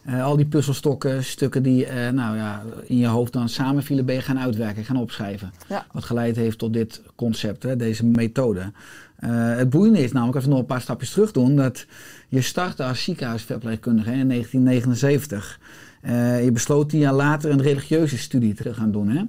[0.03, 4.15] eh, al die puzzelstokken, stukken die eh, nou ja, in je hoofd dan samenvielen, ben
[4.15, 5.53] je gaan uitwerken, gaan opschrijven.
[5.67, 5.85] Ja.
[5.91, 8.71] Wat geleid heeft tot dit concept, hè, deze methode.
[9.15, 11.85] Eh, het boeiende is namelijk, als we nog een paar stapjes terug doen, dat
[12.27, 15.59] je startte als ziekenhuisverpleegkundige hè, in 1979.
[16.01, 19.09] Eh, je besloot tien jaar later een religieuze studie te gaan doen.
[19.09, 19.23] Hè?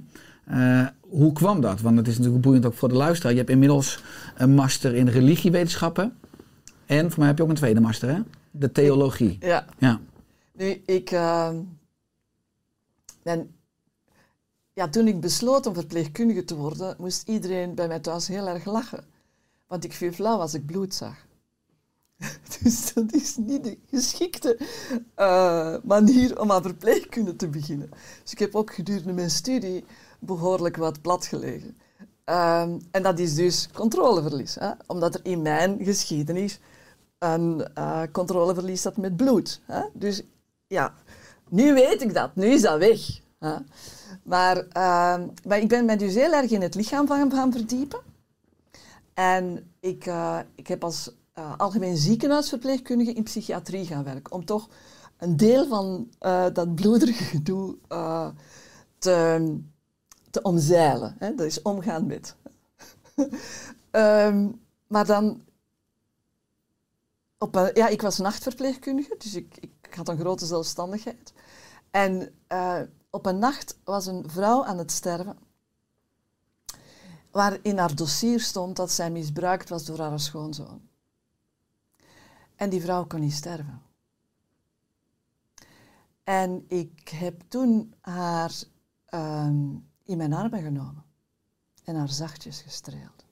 [0.47, 1.81] Eh, hoe kwam dat?
[1.81, 3.31] Want het is natuurlijk boeiend ook voor de luisteraar.
[3.31, 4.03] Je hebt inmiddels
[4.35, 6.17] een master in religiewetenschappen.
[6.85, 8.19] En voor mij heb je ook een tweede master, hè?
[8.51, 9.37] De theologie.
[9.39, 9.65] Ja.
[9.77, 9.99] Ja.
[10.51, 11.49] Nu, ik eh,
[13.23, 13.49] ben,
[14.73, 18.65] ja, toen ik besloot om verpleegkundige te worden, moest iedereen bij mij thuis heel erg
[18.65, 19.03] lachen.
[19.67, 21.25] Want ik viel flauw als ik bloed zag.
[22.63, 24.57] Dus dat is niet de geschikte
[25.15, 27.89] eh, manier om aan verpleegkunde te beginnen.
[28.23, 29.85] Dus ik heb ook gedurende mijn studie
[30.19, 31.77] behoorlijk wat plat gelegen.
[32.23, 34.55] Ehm, en dat is dus controleverlies.
[34.55, 34.71] Hè?
[34.87, 36.59] Omdat er in mijn geschiedenis
[37.19, 39.61] een eh, controleverlies zat met bloed.
[39.65, 39.81] Hè?
[39.93, 40.21] Dus
[40.67, 40.93] ja,
[41.49, 42.35] nu weet ik dat.
[42.35, 43.19] Nu is dat weg.
[43.39, 43.55] Hè?
[44.23, 47.99] Maar, ehm, maar ik ben me dus heel erg in het lichaam van gaan verdiepen.
[49.17, 54.31] En ik, eh, ik heb als eh, algemeen ziekenhuisverpleegkundige in psychiatrie gaan werken.
[54.31, 54.69] Om toch
[55.17, 57.77] een deel van eh, dat bloederige gedoe
[58.97, 59.59] te,
[60.29, 61.15] te omzeilen.
[61.19, 61.35] Hè?
[61.35, 62.35] Dat is omgaan met.
[63.91, 64.49] Ehm,
[64.87, 65.41] maar dan...
[67.37, 71.33] Op ja, ik was nachtverpleegkundige, dus ik, ik had een grote zelfstandigheid.
[71.91, 72.33] En
[73.09, 75.37] op een nacht was een vrouw aan het sterven
[77.37, 80.81] waar in haar dossier stond dat zij misbruikt was door haar schoonzoon.
[82.55, 83.81] En die vrouw kon niet sterven.
[86.23, 88.51] En ik heb toen haar
[89.05, 91.03] ehm, in mijn armen genomen
[91.83, 93.25] en haar zachtjes gestreeld.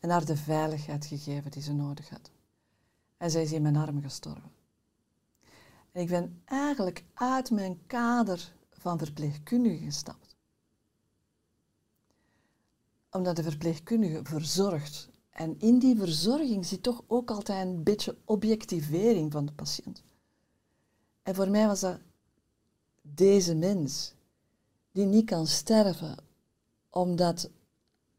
[0.00, 2.30] En haar de veiligheid gegeven die ze nodig had.
[3.16, 4.52] En zij is in mijn armen gestorven.
[5.92, 10.33] En ik ben eigenlijk uit mijn kader van verpleegkundige gestapt
[13.16, 15.08] omdat de verpleegkundige verzorgt.
[15.30, 20.02] En in die verzorging zit toch ook altijd een beetje objectivering van de patiënt.
[21.22, 21.98] En voor mij was dat
[23.02, 24.14] deze mens,
[24.92, 26.16] die niet kan sterven
[26.90, 27.50] omdat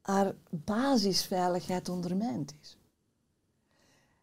[0.02, 2.78] haar basisveiligheid ondermijnd is.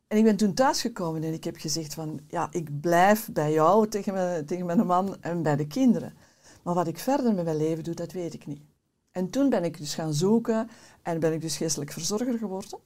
[0.06, 3.88] En ik ben toen thuisgekomen en ik heb gezegd van, ja, ik blijf bij jou
[3.88, 6.14] tegen mijn, tegen mijn man en bij de kinderen.
[6.62, 8.62] Maar wat ik verder met mijn leven doe, dat weet ik niet.
[9.12, 10.68] En toen ben ik dus gaan zoeken
[11.02, 12.78] en ben ik dus geestelijk verzorger geworden.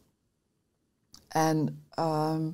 [1.29, 2.51] En ehm,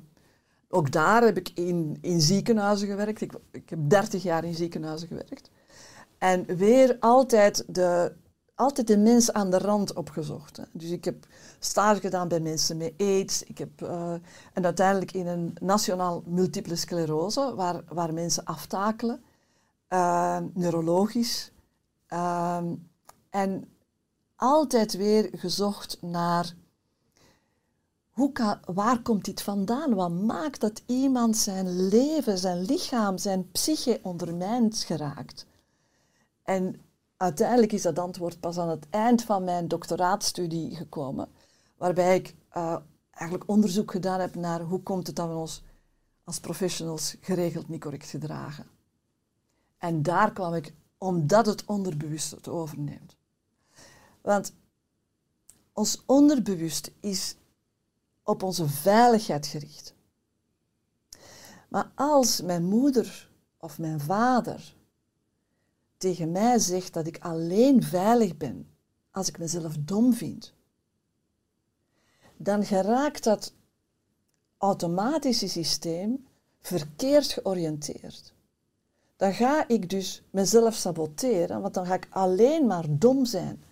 [0.69, 3.21] ook daar heb ik in, in ziekenhuizen gewerkt.
[3.21, 5.49] Ik, ik heb 30 jaar in ziekenhuizen gewerkt.
[6.17, 8.13] En weer altijd de,
[8.55, 10.57] altijd de mens aan de rand opgezocht.
[10.57, 10.63] Hè.
[10.71, 11.25] Dus ik heb
[11.59, 13.43] stage gedaan bij mensen met AIDS.
[13.43, 14.13] Ik heb, eh,
[14.53, 19.23] en uiteindelijk in een nationaal multiple sclerose, waar, waar mensen aftakelen.
[19.87, 21.51] eh, neurologisch.
[22.07, 22.75] Ehm,
[23.33, 23.69] en
[24.35, 26.55] altijd weer gezocht naar
[28.09, 29.93] hoe waar komt dit vandaan?
[29.93, 35.45] Wat maakt dat iemand zijn leven, zijn lichaam, zijn psyche ondermijnd geraakt?
[36.43, 36.81] En
[37.17, 41.29] uiteindelijk is dat antwoord pas aan het eind van mijn doctoraatstudie gekomen,
[41.77, 42.77] waarbij ik eh,
[43.11, 45.63] eigenlijk onderzoek gedaan heb naar hoe komt het dat we ons
[46.23, 48.67] als professionals geregeld niet correct gedragen.
[49.77, 53.15] En daar kwam ik omdat het onderbewust het overneemt.
[54.23, 54.53] Want
[55.73, 57.35] ons onderbewust is
[58.23, 59.93] op onze veiligheid gericht.
[61.69, 64.75] Maar als mijn moeder of mijn vader
[65.97, 68.67] tegen mij zegt dat ik alleen veilig ben
[69.11, 70.53] als ik mezelf dom vind,
[72.37, 73.53] dan geraakt dat
[74.57, 76.27] automatische systeem
[76.61, 78.33] verkeerd georiënteerd.
[79.15, 83.63] Dan ga ik dus mezelf saboteren, want dan ga ik alleen maar dom zijn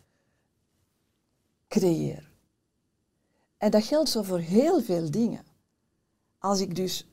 [1.72, 2.28] creëren.
[3.58, 5.46] En dat geldt zo voor heel veel dingen.
[6.40, 7.08] Als ik dus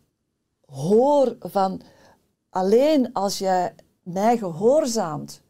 [0.67, 1.83] hoor van
[2.51, 5.43] alleen als je mij gehoorzaamt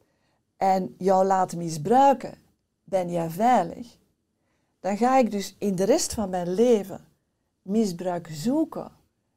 [0.57, 2.35] en jou laat misbruiken,
[2.85, 3.97] ben jij veilig.
[4.81, 7.05] Dan ga ik dus in de rest van mijn leven
[7.63, 8.91] misbruik zoeken.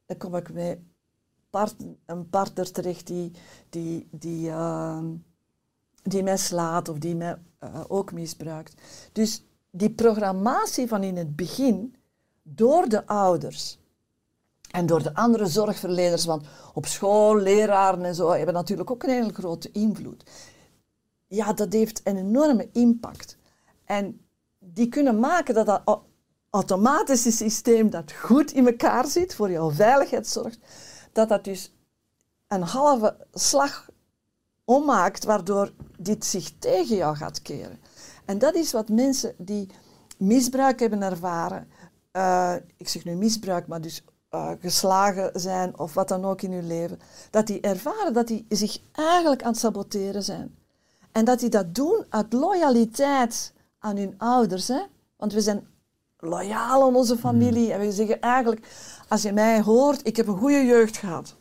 [0.06, 0.78] Dan kom ik met
[2.06, 3.32] een partner terecht die,
[3.68, 5.04] die, die, uh,
[6.02, 8.74] die mij slaat of die mij uh, ook misbruikt.
[9.12, 11.96] Dus die programmatie van in het begin
[12.42, 13.78] door de ouders
[14.70, 19.10] en door de andere zorgverleners, want op school, leraren en zo hebben natuurlijk ook een
[19.10, 20.30] hele grote invloed.
[21.26, 23.36] Ja, dat heeft een enorme impact.
[23.84, 24.20] En
[24.58, 26.00] die kunnen maken dat dat
[26.50, 30.58] automatische systeem dat goed in elkaar zit, voor jouw veiligheid zorgt,
[31.12, 31.72] dat dat dus
[32.48, 33.88] een halve slag
[34.64, 37.80] ommaakt, waardoor dit zich tegen jou gaat keren.
[38.32, 39.68] En dat is wat mensen die
[40.16, 41.68] misbruik hebben ervaren,
[42.12, 46.52] uh, ik zeg nu misbruik, maar dus uh, geslagen zijn of wat dan ook in
[46.52, 46.98] hun leven,
[47.30, 50.56] dat die ervaren dat die zich eigenlijk aan het saboteren zijn.
[51.10, 54.68] En dat die dat doen uit loyaliteit aan hun ouders.
[54.68, 54.82] Hè?
[55.16, 55.66] Want we zijn
[56.18, 57.72] loyaal aan onze familie.
[57.72, 58.66] En we zeggen eigenlijk,
[59.08, 61.36] als je mij hoort, ik heb een goede jeugd gehad.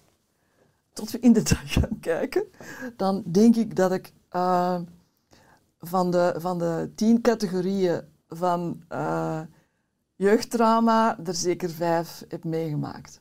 [0.94, 2.44] Tot we in de dag gaan kijken,
[2.98, 4.80] dan denk ik dat ik uh,
[5.82, 9.42] van, de, van de tien categorieën van uh,
[10.16, 13.20] jeugdtrauma er zeker vijf heb meegemaakt.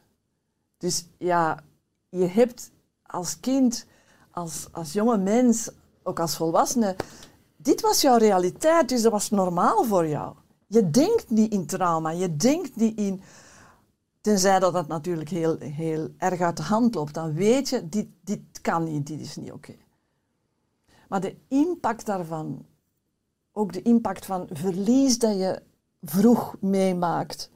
[0.78, 1.58] Dus ja,
[2.08, 2.70] je hebt
[3.02, 3.86] als kind,
[4.30, 5.70] als, als jonge mens,
[6.02, 6.96] ook als volwassene,
[7.56, 10.34] dit was jouw realiteit, dus dat was normaal voor jou.
[10.66, 13.22] Je denkt niet in trauma, je denkt niet in.
[14.20, 18.06] Tenzij dat het natuurlijk heel, heel erg uit de hand loopt, dan weet je, dit,
[18.24, 19.74] dit kan niet, dit is niet oké.
[21.10, 22.66] Maar de impact daarvan,
[23.52, 25.62] ook de impact van verlies dat je
[26.02, 27.50] vroeg meemaakt.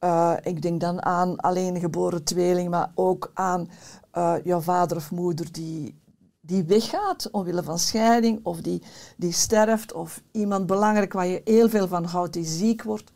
[0.00, 3.68] Uh, ik denk dan aan alleen geboren tweeling, maar ook aan
[4.14, 6.00] uh, jouw vader of moeder die,
[6.40, 8.82] die weggaat omwille van scheiding, of die,
[9.16, 13.12] die sterft, of iemand belangrijk waar je heel veel van houdt die ziek wordt.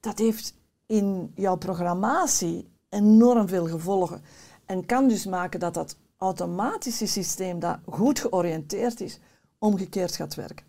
[0.00, 0.54] Dat heeft
[0.86, 4.22] in jouw programmatie enorm veel gevolgen.
[4.64, 9.18] En kan dus maken dat dat automatische systeem dat goed georiënteerd is,
[9.58, 10.66] omgekeerd gaat werken.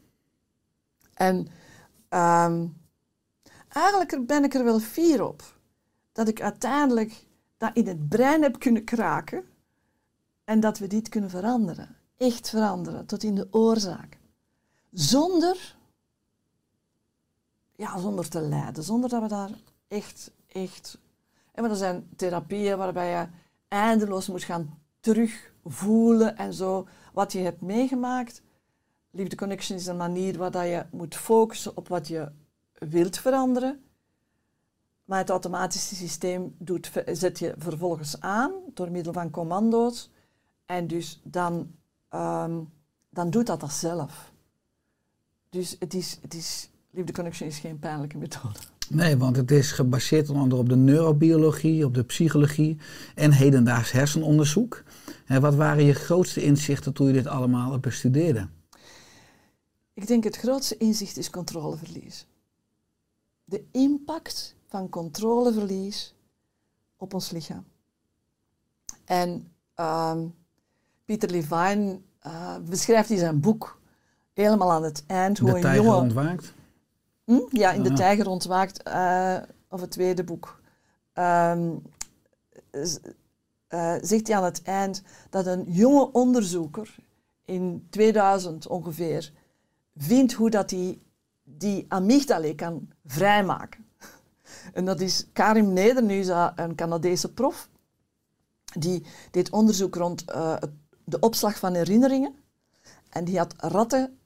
[1.13, 1.47] En
[2.09, 2.77] um,
[3.67, 5.43] eigenlijk ben ik er wel fier op
[6.11, 7.25] dat ik uiteindelijk
[7.57, 9.45] dat in het brein heb kunnen kraken
[10.43, 11.95] en dat we dit kunnen veranderen.
[12.17, 14.17] Echt veranderen, tot in de oorzaak.
[14.91, 15.77] Zonder,
[17.75, 19.51] ja, zonder te lijden, zonder dat we daar
[19.87, 20.97] echt, echt...
[21.51, 23.27] En er zijn therapieën waarbij je
[23.67, 24.79] eindeloos moet gaan
[25.13, 28.41] terugvoelen en zo wat je hebt meegemaakt.
[29.11, 32.31] Liefde Connection is een manier waar je moet focussen op wat je
[32.73, 33.83] wilt veranderen.
[35.05, 40.09] Maar het automatische systeem doet, zet je vervolgens aan door middel van commando's.
[40.65, 41.75] En dus dan,
[42.09, 42.69] um,
[43.09, 44.31] dan doet dat dat zelf.
[45.49, 48.59] Dus het is, het is, Liefde Connection is geen pijnlijke methode.
[48.89, 52.77] Nee, want het is gebaseerd onder andere op de neurobiologie, op de psychologie
[53.15, 54.83] en hedendaags hersenonderzoek.
[55.25, 58.47] En wat waren je grootste inzichten toen je dit allemaal bestudeerde?
[59.93, 62.27] Ik denk het grootste inzicht is controleverlies.
[63.43, 66.15] De impact van controleverlies
[66.97, 67.65] op ons lichaam.
[69.05, 70.33] En um,
[71.05, 73.79] Pieter Levine uh, beschrijft in zijn boek
[74.33, 75.95] helemaal aan het eind hoe de een jongen...
[75.95, 76.53] ontwaakt?
[77.27, 77.39] Hm?
[77.49, 79.37] Ja, in De Tijger ontwaakt, uh,
[79.69, 80.61] of het tweede boek.
[81.13, 81.81] Um,
[83.67, 86.95] eh, zegt hij aan het eind dat een jonge onderzoeker
[87.45, 89.31] in 2000 ongeveer
[89.95, 90.99] vindt hoe dat hij
[91.43, 93.85] die amygdala kan vrijmaken.
[94.73, 97.69] En dat is Karim Nedernuza, een Canadese prof.
[98.79, 100.55] Die deed onderzoek rond eh,
[101.03, 102.35] de opslag van herinneringen.
[103.09, 104.16] En die had ratten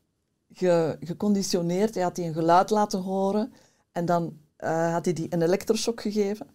[0.53, 1.93] ge- geconditioneerd.
[1.93, 3.53] Hij had die een geluid laten horen.
[3.91, 6.47] En dan eh, had hij die een elektroshock gegeven.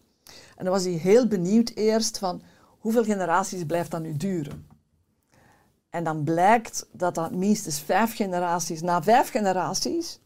[0.57, 2.43] En dan was hij heel benieuwd eerst van
[2.79, 4.67] hoeveel generaties blijft dat nu duren.
[5.91, 10.19] En dan blijkt dat dat minstens vijf generaties, na vijf generaties,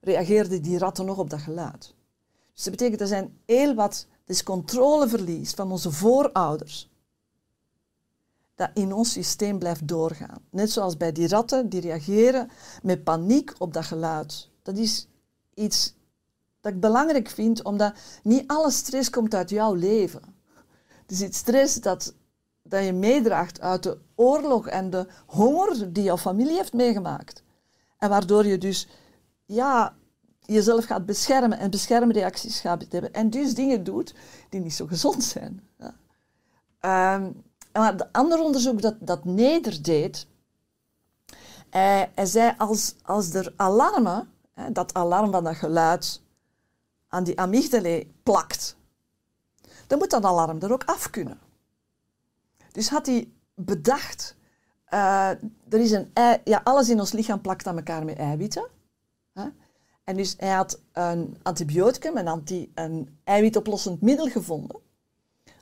[0.00, 1.94] reageerden die ratten nog op dat geluid.
[2.54, 6.90] Dus dat betekent, er zijn heel wat, is controleverlies van onze voorouders,
[8.56, 10.38] dat in ons systeem blijft doorgaan.
[10.50, 12.50] Net zoals bij die ratten, die reageren
[12.82, 14.50] met paniek op dat geluid.
[14.62, 15.08] Dat is
[15.54, 15.94] iets
[16.60, 20.22] dat ik belangrijk vind, omdat niet alle stress komt uit jouw leven.
[21.06, 22.14] Het is stress dat,
[22.62, 27.42] dat je meedraagt uit de oorlog en de honger die jouw familie heeft meegemaakt.
[27.98, 28.88] En waardoor je dus
[29.44, 29.96] ja,
[30.40, 33.12] jezelf gaat beschermen en beschermreacties gaat hebben.
[33.12, 34.14] En dus dingen doet
[34.48, 35.68] die niet zo gezond zijn.
[36.80, 37.30] Ehm,
[37.78, 40.26] maar het andere onderzoek dat, dat Neder deed,
[41.70, 44.32] hij, hij zei als, als er alarmen,
[44.72, 46.22] dat alarm van dat geluid,
[47.08, 48.76] aan die amygdala plakt,
[49.86, 51.38] dan moet dat alarm er ook af kunnen.
[52.72, 54.36] Dus had hij bedacht,
[54.84, 55.30] eh,
[55.68, 56.10] er is een
[56.44, 58.68] ja, alles in ons lichaam plakt aan elkaar met eiwitten.
[59.32, 59.48] Hè?
[60.04, 64.80] En dus hij had een antibioticum, een, een eiwitoplossend middel gevonden,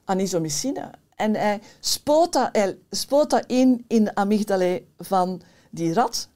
[0.05, 0.91] anisomycine.
[1.15, 5.41] En hij spoot dat, hij spoot in in de amygdala van
[5.71, 6.29] die rat,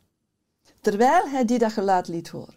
[0.80, 2.56] terwijl hij die dat geluid liet horen.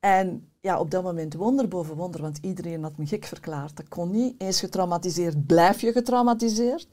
[0.00, 3.76] En ja, op dat moment wonder boven wonder, want iedereen had me gek verklaard.
[3.76, 4.34] Dat kon niet.
[4.38, 6.88] Eens getraumatiseerd, blijf je getraumatiseerd.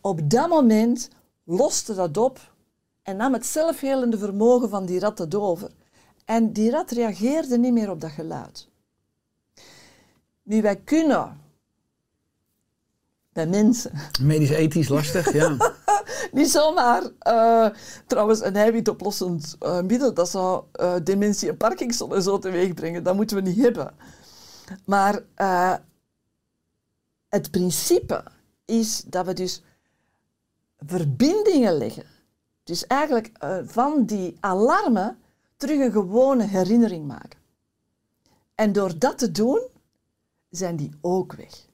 [0.00, 1.08] Op dat moment
[1.44, 2.54] loste dat op
[3.02, 5.70] en nam het zelfhelende vermogen van die rat het over.
[6.24, 8.68] En die rat reageerde niet meer op dat geluid.
[10.42, 11.40] Nu, wij kunnen
[13.36, 15.56] bij mensen Medisch-ethisch lastig, ja.
[16.32, 17.68] niet zomaar, eh,
[18.06, 23.02] trouwens, een eiwitoplossend eh middel, dat zou eh, dementie en Parkinson en zo teweeg brengen.
[23.02, 23.94] Dat moeten we niet hebben.
[24.84, 25.22] Maar
[27.28, 28.24] het principe
[28.64, 29.62] is dat we dus
[30.78, 32.04] verbindingen leggen.
[32.64, 33.30] Dus eigenlijk
[33.64, 35.18] van die alarmen
[35.56, 37.38] terug een gewone herinnering maken.
[38.54, 39.60] En door dat te doen,
[40.50, 41.66] zijn die ook weg.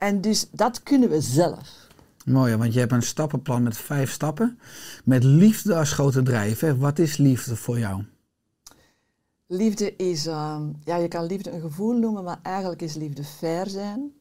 [0.00, 1.88] En dus dat kunnen we zelf.
[2.24, 4.58] Mooi, want je hebt een stappenplan met vijf stappen.
[5.04, 6.60] Met liefde als grote drijf.
[6.60, 6.76] Hè.
[6.76, 8.04] Wat is liefde voor jou?
[9.46, 13.68] Liefde is, ehm, ja, je kan liefde een gevoel noemen, maar eigenlijk is liefde fair
[13.68, 14.12] zijn.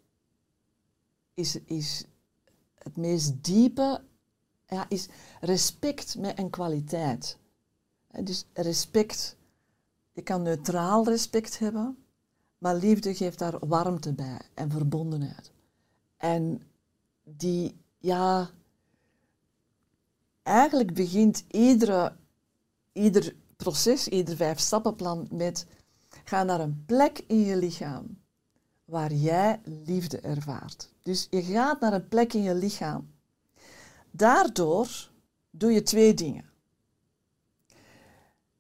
[1.34, 2.06] Is, is
[2.76, 4.02] het meest diepe,
[4.68, 5.08] ja, is
[5.42, 7.38] respect met een kwaliteit.
[8.24, 9.36] Dus respect,
[10.12, 11.98] je kan neutraal respect hebben,
[12.58, 15.52] maar liefde geeft daar warmte bij en verbondenheid.
[16.20, 16.62] En
[17.24, 18.50] die, ja,
[20.44, 22.16] eigenlijk begint iedere,
[22.94, 25.66] ieder proces, ieder vijf stappenplan met
[26.24, 28.18] ga naar een plek in je lichaam
[28.86, 30.94] waar jij liefde ervaart.
[31.02, 33.14] Dus je gaat naar een plek in je lichaam.
[34.12, 35.10] Daardoor
[35.50, 36.50] doe je twee dingen.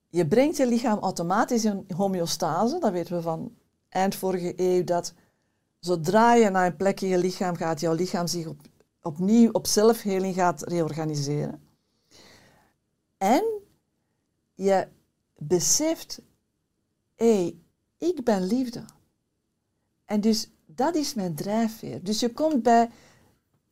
[0.10, 2.80] Je brengt je lichaam automatisch in homeostase.
[2.80, 3.56] Dat weten we van
[3.90, 4.84] eind vorige eeuw.
[4.84, 5.14] Dat
[5.80, 8.60] zodra je naar een plek in je lichaam gaat, jouw lichaam zich op,
[9.02, 11.62] opnieuw op zelfheling gaat reorganiseren.
[13.18, 13.44] En
[14.54, 14.88] je
[15.38, 16.22] beseft,
[17.16, 17.58] hé, hey,
[17.98, 18.84] ik ben liefde.
[20.06, 22.04] En dus dat is mijn drijfveer.
[22.04, 22.90] Dus je komt bij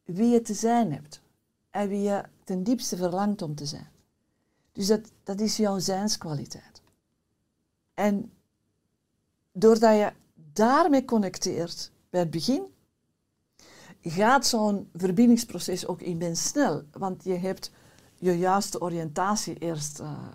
[0.03, 1.21] wie je te zijn hebt.
[1.69, 3.91] En wie je ten diepste verlangt om te zijn.
[4.71, 6.81] Dus dat, dat is jouw zijnskwaliteit.
[7.93, 8.31] En
[9.51, 10.13] doordat je
[10.53, 12.65] daarmee connecteert bij het begin,
[14.01, 16.83] gaat zo'n verbindingsproces ook immens snel.
[16.91, 17.71] Want je hebt
[18.15, 20.27] je juiste oriëntatie eerst uh,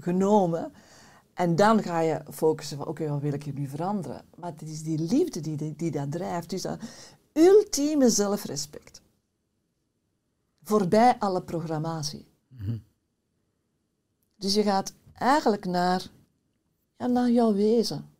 [0.00, 0.72] genomen.
[1.34, 4.24] En dan ga je focussen van, oké, okay, wat wil ik hier nu veranderen?
[4.36, 6.50] Maar het is die liefde die, die, die dat drijft.
[6.50, 6.80] Dus dat
[7.32, 9.00] ultieme zelfrespect.
[10.62, 12.26] Voorbij alle programmatie.
[12.48, 12.82] Mm -hmm.
[14.36, 16.10] Dus je gaat eigenlijk naar,
[16.96, 18.17] ja, naar jouw wezen.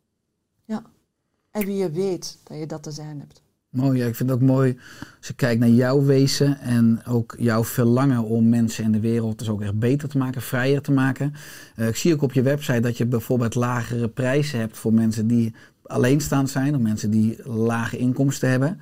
[1.51, 3.41] En wie je weet dat je dat te zijn hebt.
[3.69, 4.79] Mooi, ja, ik vind het ook mooi
[5.17, 9.39] als je kijkt naar jouw wezen en ook jouw verlangen om mensen in de wereld
[9.39, 11.33] dus ook echt beter te maken, vrijer te maken.
[11.75, 15.27] Uh, ik zie ook op je website dat je bijvoorbeeld lagere prijzen hebt voor mensen
[15.27, 18.79] die alleenstaand zijn, of mensen die lage inkomsten hebben.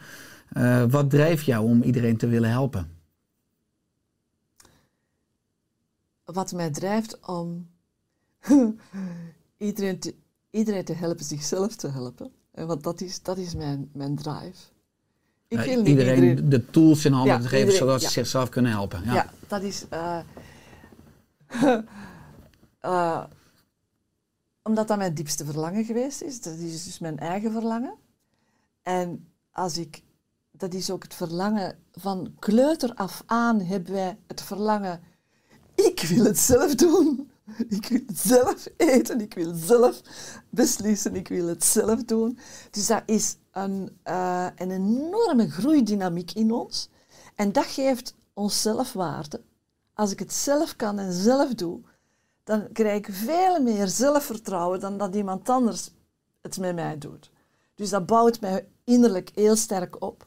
[0.49, 2.91] Eh, wat drijft jou om iedereen te willen helpen?
[6.24, 7.70] Wat mij drijft om
[9.57, 10.15] iedereen, te,
[10.49, 12.32] iedereen te helpen zichzelf te helpen.
[12.57, 14.57] Eh, Want dat is, dat is mijn, mijn drive.
[15.47, 18.09] Ik wil niet iedereen, iedereen de tools in handen Ja, te geven iedereen, zodat ze
[18.09, 19.03] zichzelf kunnen helpen.
[19.05, 19.13] Ja.
[19.13, 19.85] Ja, dat is.
[19.89, 20.19] eh,
[22.79, 23.23] eh,
[24.63, 26.41] omdat dat mijn diepste verlangen geweest is.
[26.41, 27.93] Dat is dus mijn eigen verlangen.
[28.81, 30.01] En als ik.
[30.51, 35.01] Dat is ook het verlangen van kleuter af aan hebben wij het verlangen.
[35.75, 37.31] Ik wil het zelf doen.
[37.67, 39.21] Ik wil zelf eten.
[39.21, 40.01] Ik wil zelf
[40.49, 41.15] beslissen.
[41.15, 42.37] Ik wil het zelf doen.
[42.71, 46.89] Dus dat is een, eh, een enorme groeidynamiek in ons.
[47.35, 49.41] En dat geeft ons zelfwaarde.
[49.93, 51.81] Als ik het zelf kan en zelf doe,
[52.43, 55.91] dan krijg ik veel meer zelfvertrouwen dan dat iemand anders
[56.41, 57.31] het met mij doet.
[57.75, 60.25] Dus dat bouwt mij innerlijk heel sterk op.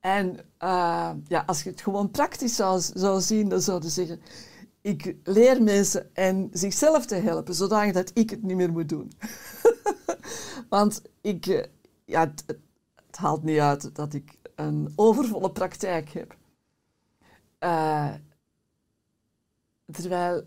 [0.00, 4.20] En eh, ja, als je het gewoon praktisch zou, zou zien, dan zou je zeggen,
[4.86, 9.12] ik leer mensen en zichzelf te helpen, zodanig dat ik het niet meer moet doen.
[10.68, 11.64] Want ik, eh,
[12.04, 12.56] ja, het,
[13.10, 16.36] haalt niet uit dat ik een overvolle praktijk heb.
[17.58, 18.14] Eh,
[19.92, 20.44] terwijl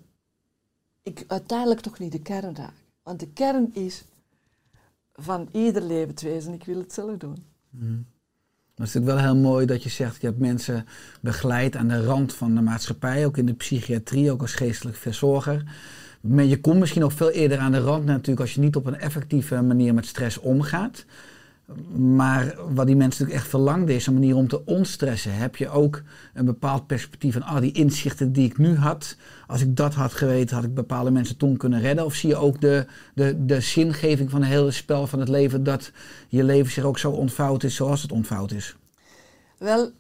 [1.04, 2.84] ik uiteindelijk toch niet de kern raak.
[3.04, 4.06] Want de kern is
[5.14, 7.46] van ieder levend wezen, ik wil het zelf doen.
[8.80, 10.86] Dat is natuurlijk wel heel mooi dat je zegt, je hebt mensen
[11.22, 15.64] begeleid aan de rand van de maatschappij, ook in de psychiatrie, ook als geestelijk verzorger.
[16.22, 18.86] Maar je komt misschien ook veel eerder aan de rand natuurlijk als je niet op
[18.86, 21.06] een effectieve manier met stress omgaat.
[21.96, 25.34] Maar wat die mensen natuurlijk echt verlangden is een manier om te ontstressen.
[25.34, 26.02] Heb je ook
[26.34, 29.18] een bepaald perspectief van, ah, die inzichten die ik nu had,
[29.48, 32.06] als ik dat had geweten, had ik bepaalde mensen toen kunnen redden?
[32.06, 35.64] Of zie je ook de, de, de zingeving van het hele spel van het leven,
[35.64, 35.92] dat
[36.28, 38.76] je leven zich ook zo ontvouwt is zoals het ontvouwt is?
[39.58, 39.92] Wel,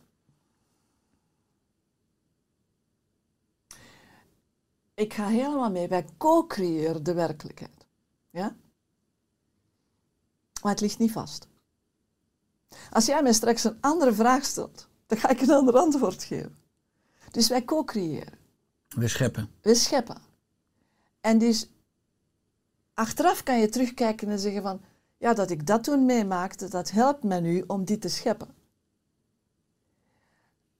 [4.93, 5.87] ik ga helemaal mee.
[5.87, 7.85] Wij co-creëren de werkelijkheid.
[8.29, 8.55] Ja?
[10.61, 11.48] Maar het ligt niet vast.
[12.91, 16.57] Als jij mij straks een andere vraag stelt, dan ga ik een ander antwoord geven.
[17.31, 18.37] Dus wij co-creëren.
[18.89, 19.49] We scheppen.
[19.61, 20.21] We scheppen.
[21.21, 21.69] En dus
[22.93, 24.81] achteraf kan je terugkijken en zeggen van,
[25.17, 28.55] ja, dat ik dat toen meemaakte, dat helpt mij nu om dit te scheppen.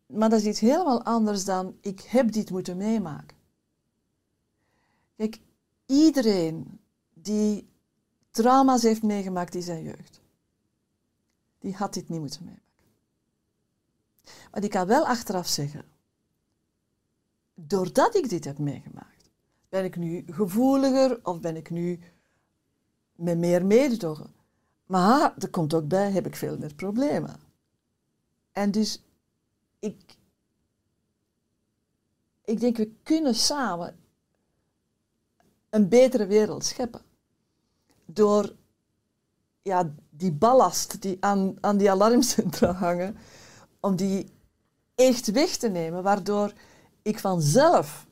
[0.06, 3.38] Maar dat is iets helemaal anders dan, ik heb dit moeten meemaken.
[5.16, 5.40] Kijk,
[5.86, 6.80] iedereen
[7.14, 7.70] die
[8.32, 10.19] trauma's heeft meegemaakt in zijn jeugd,
[11.60, 12.68] die had dit niet moeten meemaken.
[14.52, 15.86] Maar die kan wel achteraf zeggen,
[17.54, 19.30] doordat ik dit heb meegemaakt,
[19.70, 22.00] ben ik nu gevoeliger of ben ik nu
[23.16, 24.34] met meer mededogen.
[24.86, 27.40] Maar er komt ook bij, heb ik veel meer problemen.
[28.52, 29.04] En dus,
[29.80, 30.18] ik,
[32.44, 34.00] ik denk, we kunnen samen
[35.70, 37.02] een betere wereld scheppen.
[38.06, 38.56] Door
[39.62, 43.18] ja, die ballast die aan, aan die alarmcentra hangen,
[43.80, 44.26] om die
[44.96, 46.54] echt weg te nemen, waardoor
[47.02, 48.08] ik vanzelf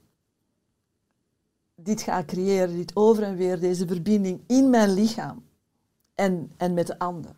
[1.76, 5.43] dit ga creëren, dit over en weer, deze verbinding in mijn lichaam
[6.16, 7.36] en, en met de ander.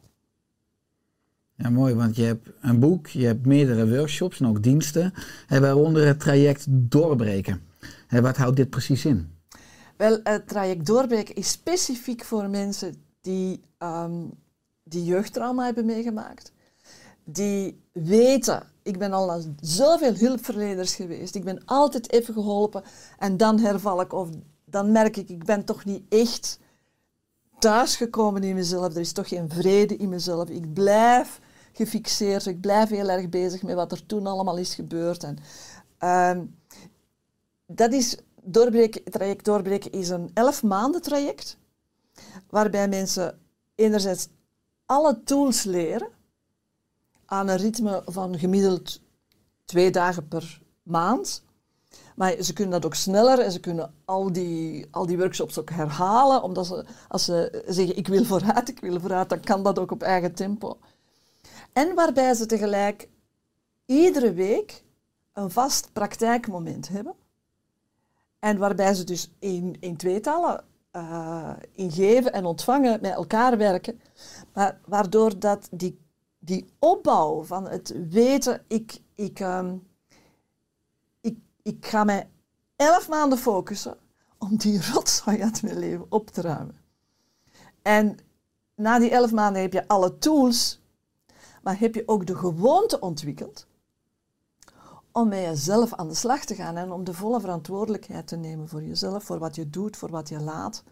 [1.56, 5.14] Ja, mooi, want je hebt een boek, je hebt meerdere workshops en ook diensten,
[5.48, 7.62] en waaronder het traject doorbreken.
[8.08, 9.32] En wat houdt dit precies in?
[9.98, 14.24] Wel, het traject doorbreken is specifiek voor mensen die, ehm,
[14.90, 16.52] die jeugdtrauma hebben meegemaakt.
[17.24, 22.84] Die weten, ik ben al aan zoveel hulpverleners geweest, ik ben altijd even geholpen
[23.18, 24.30] en dan herval ik of
[24.66, 26.60] dan merk ik, ik ben toch niet echt
[27.60, 30.50] thuisgekomen in mezelf, er is toch geen vrede in mezelf.
[30.50, 31.40] Ik blijf
[31.74, 35.24] gefixeerd, ik blijf heel erg bezig met wat er toen allemaal is gebeurd.
[35.24, 35.38] En,
[35.98, 36.46] ehm,
[37.66, 41.58] dat is doorbreken, traject doorbreken is een elf maanden traject,
[42.50, 43.40] waarbij mensen
[43.76, 44.28] enerzijds
[44.90, 46.08] alle tools leren
[47.26, 49.02] aan een ritme van gemiddeld
[49.66, 51.44] twee dagen per maand.
[52.16, 55.70] Maar ze kunnen dat ook sneller en ze kunnen al die, al die workshops ook
[55.70, 59.80] herhalen, omdat ze, als ze zeggen ik wil vooruit, ik wil vooruit, dan kan dat
[59.80, 60.78] ook op eigen tempo.
[61.74, 63.10] En waarbij ze tegelijk
[63.86, 64.84] iedere week
[65.34, 67.14] een vast praktijkmoment hebben.
[68.40, 70.64] En waarbij ze dus in, in tweetallen
[70.96, 74.02] uh, in geven en ontvangen met elkaar werken.
[74.86, 76.00] Waardoor dat die,
[76.40, 79.88] die opbouw van het weten, ik, ik, um,
[81.22, 82.30] ik, ik ga mij
[82.76, 83.98] elf maanden focussen
[84.38, 86.78] om die rotzooi uit mijn leven op te ruimen.
[87.82, 88.18] En
[88.76, 90.82] na die elf maanden heb je alle tools,
[91.64, 93.68] maar heb je ook de gewoonte ontwikkeld
[95.12, 98.70] om met jezelf aan de slag te gaan en om de volle verantwoordelijkheid te nemen
[98.70, 100.84] voor jezelf, voor wat je doet, voor wat je laat.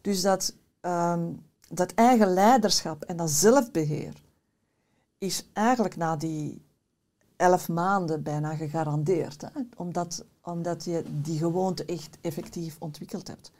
[0.00, 1.32] Dus dat, ehm,
[1.72, 4.14] dat eigen leiderschap en dat zelfbeheer
[5.18, 6.62] is eigenlijk na die
[7.36, 9.40] elf maanden bijna gegarandeerd.
[9.40, 9.48] Hè?
[9.76, 13.50] Omdat, omdat je die gewoonte echt effectief ontwikkeld hebt.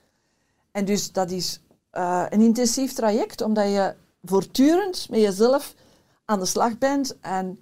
[0.70, 5.74] En dus dat is eh, een intensief traject, omdat je voortdurend met jezelf
[6.24, 7.58] aan de slag bent en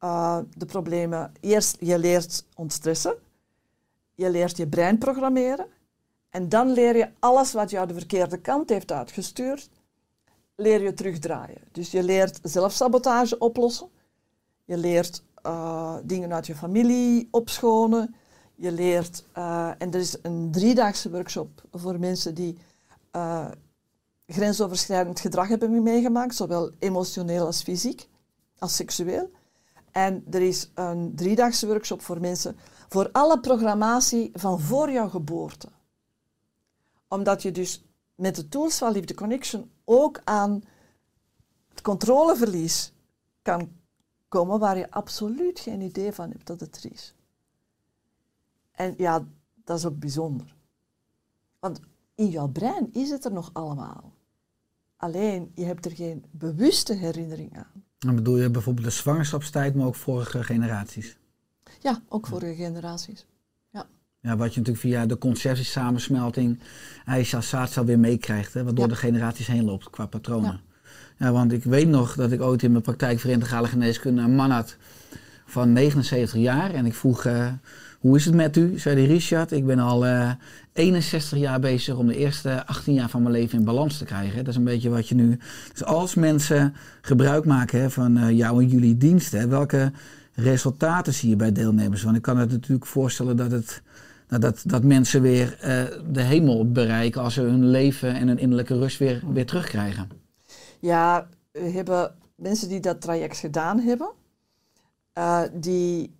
[0.00, 1.32] uh, de problemen.
[1.40, 3.14] Eerst je leert ontstressen,
[4.14, 5.66] je leert je brein programmeren
[6.30, 9.68] en dan leer je alles wat jou de verkeerde kant heeft uitgestuurd,
[10.56, 11.60] leer je terugdraaien.
[11.72, 13.88] Dus je leert zelfsabotage oplossen,
[14.64, 18.14] je leert uh, dingen uit je familie opschonen,
[18.54, 22.58] je leert, uh, en er is een driedaagse workshop voor mensen die
[24.26, 28.08] grensoverschrijdend gedrag hebben meegemaakt, zowel emotioneel als fysiek,
[28.58, 29.30] als seksueel.
[29.90, 32.56] En er is een driedaagse workshop voor mensen
[32.88, 35.68] voor alle programmatie van voor jouw geboorte.
[37.08, 37.84] Omdat je dus
[38.14, 40.62] met de tools van Liefde Connection ook aan
[41.68, 42.92] het controleverlies
[43.42, 43.72] kan
[44.28, 47.14] komen waar je absoluut geen idee van hebt dat het er is.
[48.72, 49.26] En ja,
[49.64, 50.54] dat is ook bijzonder.
[51.58, 51.80] Want
[52.14, 54.12] in jouw brein is het er nog allemaal.
[54.96, 57.84] Alleen je hebt er geen bewuste herinnering aan.
[57.98, 61.18] Dan bedoel je bijvoorbeeld de zwangerschapstijd, maar ook vorige generaties?
[61.80, 63.26] Ja, ook vorige generaties.
[64.24, 64.36] Ja.
[64.36, 66.58] Wat je natuurlijk via de conceptiesamensmelting
[67.04, 70.60] Aisha Saatsa weer meekrijgt, hè, waardoor de generaties heen loopt qua patronen.
[71.16, 71.26] Ja.
[71.26, 71.32] ja.
[71.32, 74.50] want ik weet nog dat ik ooit in mijn praktijk voor integrale geneeskunde een man
[74.50, 74.76] had
[75.46, 76.70] van 79 jaar.
[76.70, 77.46] En ik vroeg, uh,
[77.98, 78.78] hoe is het met u?
[78.78, 80.36] Zei die Richard, ik ben al uh, eh,
[80.72, 84.36] 61 jaar bezig om de eerste 18 jaar van mijn leven in balans te krijgen.
[84.36, 85.38] Dat is een beetje wat je nu.
[85.72, 89.92] Dus als mensen gebruik maken hè, van uh, jou en jullie diensten, welke
[90.34, 92.02] resultaten zie je bij deelnemers?
[92.02, 93.82] Want ik kan het natuurlijk voorstellen dat, het,
[94.38, 98.38] nou, dat, dat mensen weer uh, de hemel bereiken als ze hun leven en hun
[98.38, 100.10] innerlijke rust weer, weer terugkrijgen.
[100.80, 104.10] Ja, we hebben mensen die dat traject gedaan hebben,
[105.52, 106.16] die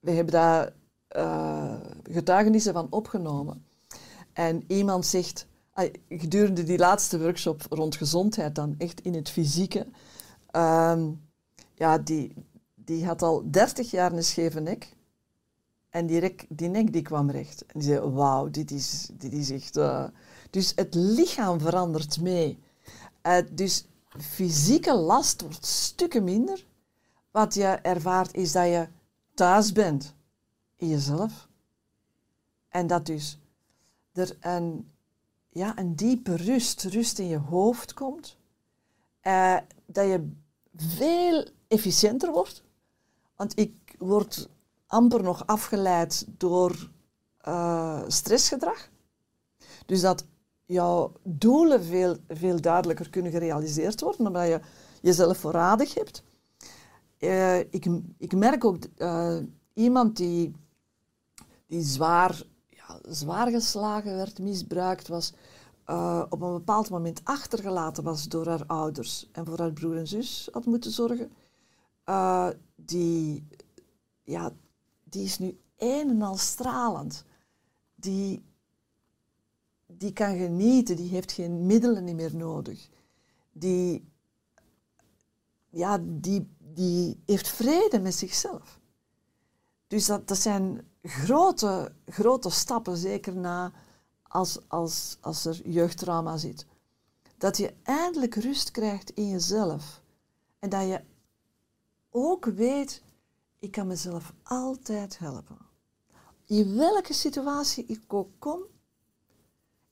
[0.00, 0.72] we hebben daar
[1.16, 3.66] uh, getuigenissen van opgenomen.
[4.32, 5.46] En iemand zegt,
[6.08, 9.86] gedurende die laatste workshop rond gezondheid, dan echt in het fysieke,
[10.56, 11.02] uh,
[11.74, 12.34] ja, die,
[12.74, 14.95] die had al 30 jaar een scheve nek.
[15.96, 17.62] En die, die nek die kwam recht.
[17.66, 19.76] En die zei, wauw, dit is, dit is echt...
[19.76, 20.04] Uh,
[20.50, 22.58] dus het lichaam verandert mee.
[23.22, 26.64] Uh, dus fysieke last wordt stukken minder.
[27.30, 28.88] Wat je ervaart is dat je
[29.34, 30.14] thuis bent
[30.76, 31.48] in jezelf.
[32.68, 33.38] En dat dus
[34.12, 34.90] er een,
[35.48, 38.36] ja, een diepe rust, rust in je hoofd komt.
[39.22, 40.30] Uh, dat je
[40.76, 42.62] veel efficiënter wordt.
[43.36, 44.48] Want ik word
[44.86, 46.90] amper nog afgeleid door
[47.48, 48.88] uh, stressgedrag.
[49.86, 50.24] Dus dat
[50.64, 54.60] jouw doelen veel, veel duidelijker kunnen gerealiseerd worden, omdat je
[55.02, 56.22] jezelf voorradig hebt.
[57.18, 57.86] Uh, ik,
[58.18, 59.38] ik merk ook uh,
[59.72, 60.52] iemand die,
[61.66, 65.32] die zwaar, ja, zwaar geslagen werd, misbruikt was,
[66.28, 70.48] op een bepaald moment achtergelaten was door haar ouders en voor haar broer en zus
[70.52, 71.32] had moeten zorgen.
[72.76, 73.46] die,
[74.22, 74.52] ja,
[75.16, 77.24] die is nu een en al stralend.
[77.94, 78.44] Die,
[79.86, 82.88] die kan genieten, die heeft geen middelen meer nodig.
[83.52, 84.08] Die,
[85.70, 88.80] ja, die die heeft vrede met zichzelf.
[89.86, 93.72] Dus dat, dat zijn grote, grote stappen, zeker na
[94.22, 96.66] als, als, als er jeugdtrauma zit.
[97.38, 100.02] Dat je eindelijk rust krijgt in jezelf.
[100.58, 101.00] En dat je
[102.10, 103.02] ook weet,
[103.58, 105.58] ik kan mezelf altijd helpen.
[106.46, 108.60] In welke situatie ik ook kom,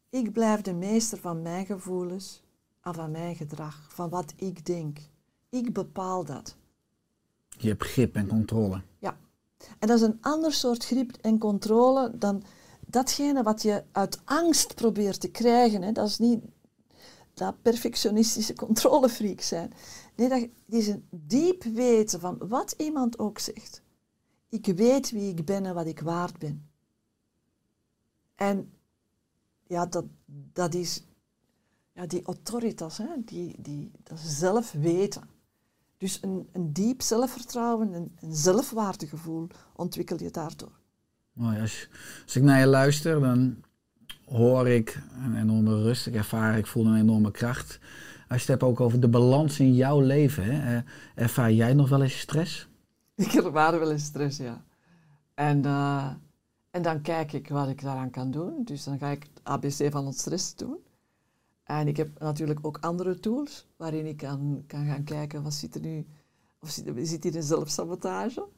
[0.08, 2.42] ik blijf de meester van mijn gevoelens
[2.80, 4.98] en van mijn gedrag, van wat ik denk.
[5.48, 6.56] Ik bepaal dat.
[7.48, 8.82] Je hebt grip en controle.
[8.98, 9.16] Ja.
[9.78, 12.42] En dat is een ander soort grip en controle dan
[12.86, 15.82] datgene wat je uit angst probeert te krijgen.
[15.82, 15.92] Hè.
[15.92, 16.44] Dat is niet
[17.34, 19.72] dat perfectionistische controlefreak zijn.
[20.14, 23.82] Nee, dat is een diep weten van wat iemand ook zegt.
[24.48, 26.68] Ik weet wie ik ben en wat ik waard ben.
[28.34, 28.72] En
[29.66, 30.04] ja, dat,
[30.52, 31.04] dat is
[31.92, 35.22] ja, die autoritas, hè, die, die, dat zelf weten.
[35.96, 40.80] Dus een, een diep zelfvertrouwen, een, een zelfwaardegevoel ontwikkel je daardoor.
[41.32, 41.60] Mooi.
[41.60, 41.88] Als,
[42.24, 43.64] als ik naar je luister, dan
[44.26, 47.78] hoor ik een enorme rust, ik ervaar, ik voel een enorme kracht.
[48.28, 50.82] als je het hebt ook over de balans in jouw leven, hè, eh,
[51.14, 52.68] ervaar jij nog wel eens stress?
[53.14, 54.64] Ik ervaar wel eens stress, ja.
[55.34, 56.10] En, eh,
[56.70, 58.64] en dan kijk ik wat ik daaraan kan doen.
[58.64, 60.76] Dus dan ga ik het ABC van het stress doen.
[61.64, 65.74] En ik heb natuurlijk ook andere tools waarin ik kan, kan gaan kijken wat zit
[65.74, 66.06] er nu,
[66.60, 68.48] of zit, zit hier een zelfsabotage?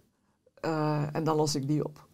[0.54, 2.08] Eh, en dan los ik die op.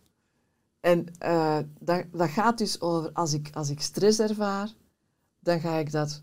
[0.82, 4.72] En eh, dat, gaat dus over, als ik, als ik stress ervaar,
[5.38, 6.22] dan ga ik dat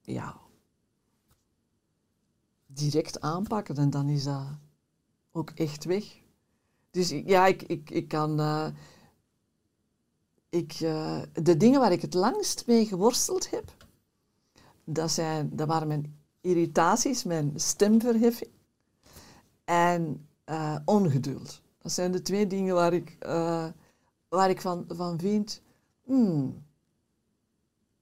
[0.00, 0.36] ja,
[2.66, 4.46] direct aanpakken en dan is dat
[5.32, 6.04] ook echt weg.
[6.90, 8.40] Dus ja, ik, ik, ik kan.
[8.40, 8.68] eh,
[10.48, 13.86] ik, eh, de dingen waar ik het langst mee geworsteld heb,
[14.84, 18.50] dat, zijn, dat waren mijn irritaties, mijn stemverheffing
[19.64, 20.28] en
[20.84, 21.62] ongeduld.
[21.78, 23.68] Dat zijn de twee dingen waar ik, eh,
[24.28, 25.62] waar ik van, van vind.
[26.04, 26.66] hmm,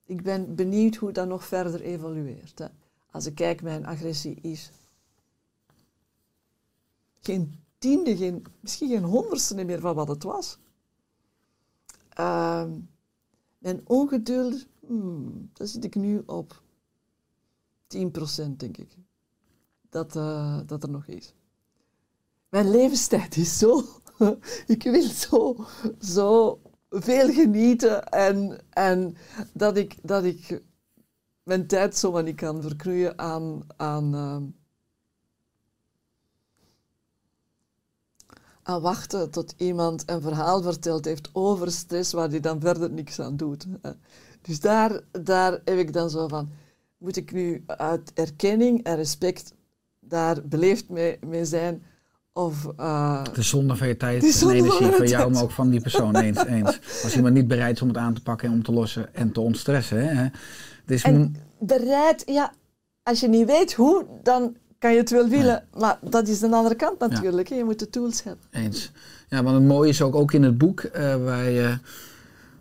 [0.04, 2.58] ik ben benieuwd hoe dat nog verder evolueert.
[2.58, 2.66] Hè.
[3.10, 4.70] Als ik kijk, mijn agressie is
[7.20, 10.58] geen tiende, geen, misschien geen honderdste meer van wat het was.
[12.08, 12.78] Ehm,
[13.58, 16.62] mijn ongeduld, hmm, daar zit ik nu op
[17.86, 18.96] 10% denk ik.
[19.88, 21.34] Dat, eh, dat er nog is.
[22.48, 23.82] Mijn levenstijd is zo.
[24.66, 25.66] ik wil zo,
[26.00, 29.16] zo veel genieten en, en
[29.52, 30.62] dat, ik, dat ik
[31.42, 34.44] mijn tijd zomaar niet kan verknoeien aan, aan, ehm,
[38.62, 43.20] aan wachten tot iemand een verhaal verteld heeft over stress waar hij dan verder niks
[43.20, 43.66] aan doet.
[44.42, 46.48] Dus daar, daar heb ik dan zo van,
[46.98, 49.54] moet ik nu uit erkenning en respect
[50.00, 51.82] daar beleefd mee, mee zijn
[52.36, 52.66] of...
[52.76, 55.32] eh, De zonde van je tijd en energie van jou, tijd.
[55.32, 56.16] maar ook van die persoon.
[56.16, 56.78] Eens, eens.
[57.02, 59.32] Als iemand niet bereid is om het aan te pakken en om te lossen en
[59.32, 60.16] te ontstressen.
[60.16, 60.26] Hè.
[60.84, 62.52] Dus En bereid, ja,
[63.02, 65.64] als je niet weet hoe, dan kan je het wel willen.
[65.78, 67.48] Maar dat is de andere kant natuurlijk.
[67.48, 68.44] Je moet de tools hebben.
[68.50, 68.92] Eens.
[69.28, 71.78] Ja, want het mooie is ook, ook in het boek, eh, waar je,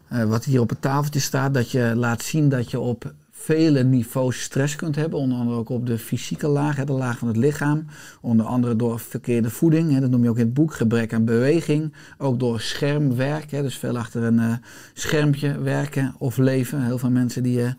[0.08, 3.84] eh, wat hier op het tafeltje staat, dat je laat zien dat je op vele
[3.84, 5.20] niveaus stress kunt hebben.
[5.20, 7.86] Onder andere ook op de fysieke laag, de laag van het lichaam.
[8.22, 11.94] Onder andere door verkeerde voeding, dat noem je ook in het boek, gebrek aan beweging.
[12.18, 14.54] Ook door schermwerk, dus veel achter een eh,
[14.94, 16.84] schermpje werken of leven.
[16.84, 17.72] Heel veel mensen die eh,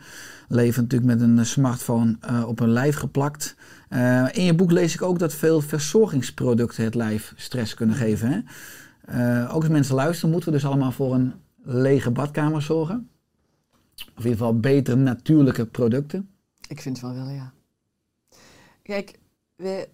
[0.48, 3.56] leven natuurlijk met een eh, smartphone op hun lijf geplakt.
[4.32, 8.46] In je boek lees ik ook dat veel verzorgingsproducten het lijf stress kunnen geven.
[9.48, 11.32] Ook als mensen luisteren, moeten we dus allemaal voor een
[11.64, 13.08] lege badkamer zorgen.
[13.96, 16.30] Of in ieder geval betere natuurlijke producten.
[16.68, 17.52] Ik vind wel wel, ja.
[18.82, 19.18] Kijk,
[19.56, 19.90] wij,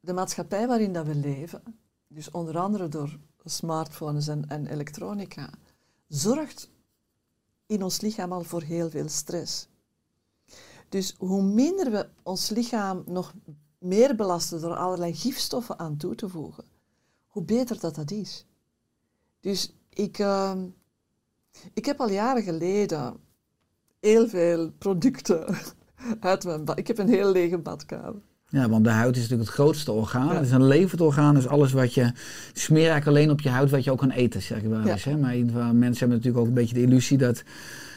[0.00, 1.62] de maatschappij waarin dat we leven,
[2.08, 5.50] dus onder andere door smartphones en, en elektronica,
[6.08, 6.70] zorgt
[7.66, 9.68] in ons lichaam al voor heel veel stress.
[10.88, 13.34] Dus hoe minder we ons lichaam nog
[13.78, 16.64] meer belasten door allerlei gifstoffen aan toe te voegen,
[17.26, 18.44] hoe beter dat dat is.
[19.40, 20.68] Dus ik, ehm,
[21.72, 23.16] ik heb al jaren geleden
[24.06, 25.46] heel veel producten
[26.20, 26.78] uit mijn bad.
[26.78, 28.20] Ik heb een heel lege badkamer.
[28.48, 30.26] Ja, want de huid is natuurlijk het grootste orgaan.
[30.26, 30.34] Ja.
[30.34, 32.12] Het is een levend orgaan, dus alles wat je...
[32.52, 34.92] Smeer eigenlijk alleen op je huid wat je ook kan eten, zeg ik wel Ja.
[34.92, 35.04] eens.
[35.04, 35.16] Hè?
[35.16, 35.34] Maar
[35.74, 37.34] mensen hebben natuurlijk ook een beetje de illusie dat...
[37.34, 37.48] Nou,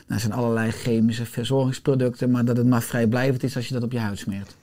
[0.08, 3.92] er zijn allerlei chemische verzorgingsproducten, maar dat het maar vrijblijvend is als je dat op
[3.92, 4.56] je huid smeert.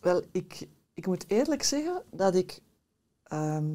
[0.00, 2.60] Wel, ik, ik moet eerlijk zeggen dat ik...
[3.24, 3.66] ehm,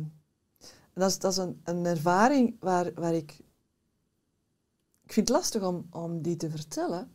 [0.94, 3.38] dat is, dat is een, een ervaring waar, waar ik...
[5.04, 7.12] Ik vind het lastig om, om die te vertellen.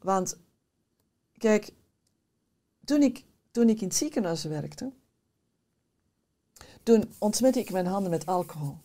[0.00, 0.38] Want,
[1.38, 1.72] kijk,
[2.84, 4.92] toen ik, toen ik in het ziekenhuis werkte,
[6.82, 8.78] toen ontsmette ik mijn handen met alcohol.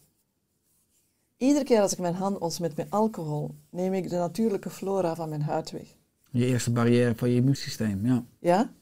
[1.38, 5.30] Iedere keer als ik mijn handen ontsmet met alcohol, neem ik de natuurlijke flora van
[5.30, 5.96] mijn huid weg.
[6.30, 8.26] Je eerste barrière van je immuunsysteem, ja.
[8.40, 8.74] Ja.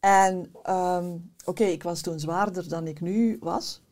[0.00, 3.82] En ehm, oké, ik was toen zwaarder dan ik nu was.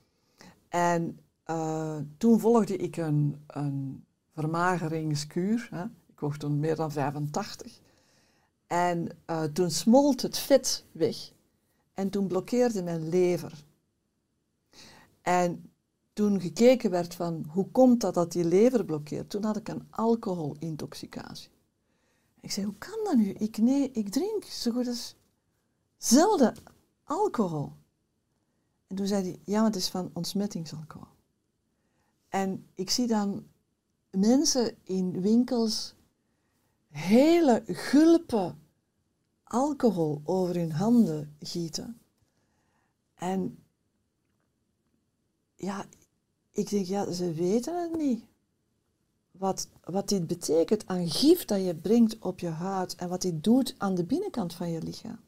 [0.69, 4.05] En eh, toen volgde ik een, een
[4.35, 5.69] vermageringskuur.
[5.71, 5.85] Hè.
[5.85, 7.81] Ik woog toen meer dan 85.
[8.67, 11.33] En eh, toen smolt het vet weg.
[11.95, 13.65] En toen blokkeerde mijn lever.
[15.23, 15.71] En
[16.13, 19.87] toen gekeken werd van hoe komt dat dat die lever blokkeert, toen had ik een
[19.91, 21.51] alcoholintoxicatie.
[22.41, 23.29] Ik zei, hoe kan dat nu?
[23.29, 25.17] Ik, nee, ik drink zo goed als
[25.97, 26.55] zelden
[27.05, 27.73] alcohol.
[28.87, 31.09] En toen zei hij, ja, maar het is van ontsmettingsalcohol.
[32.29, 33.47] En ik zie dan
[34.19, 35.95] mensen in winkels
[36.89, 38.59] hele gulpen
[39.45, 42.01] alcohol over hun handen gieten.
[43.15, 43.59] En
[45.55, 45.85] ja,
[46.51, 48.25] ik denk, ja, ze weten het niet.
[49.31, 53.45] wat, wat dit betekent aan gif dat je brengt op je huid en wat dit
[53.45, 55.21] doet aan de binnenkant van je lichaam.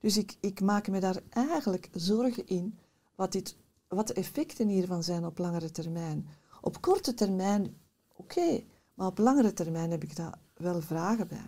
[0.00, 2.78] Dus ik, ik maak me daar eigenlijk zorgen in
[3.14, 3.56] wat, dit,
[3.88, 6.28] wat de effecten hiervan zijn op langere termijn.
[6.66, 7.66] Op korte termijn,
[8.16, 8.60] oké,
[8.94, 11.38] maar op langere termijn heb ik daar wel vragen bij.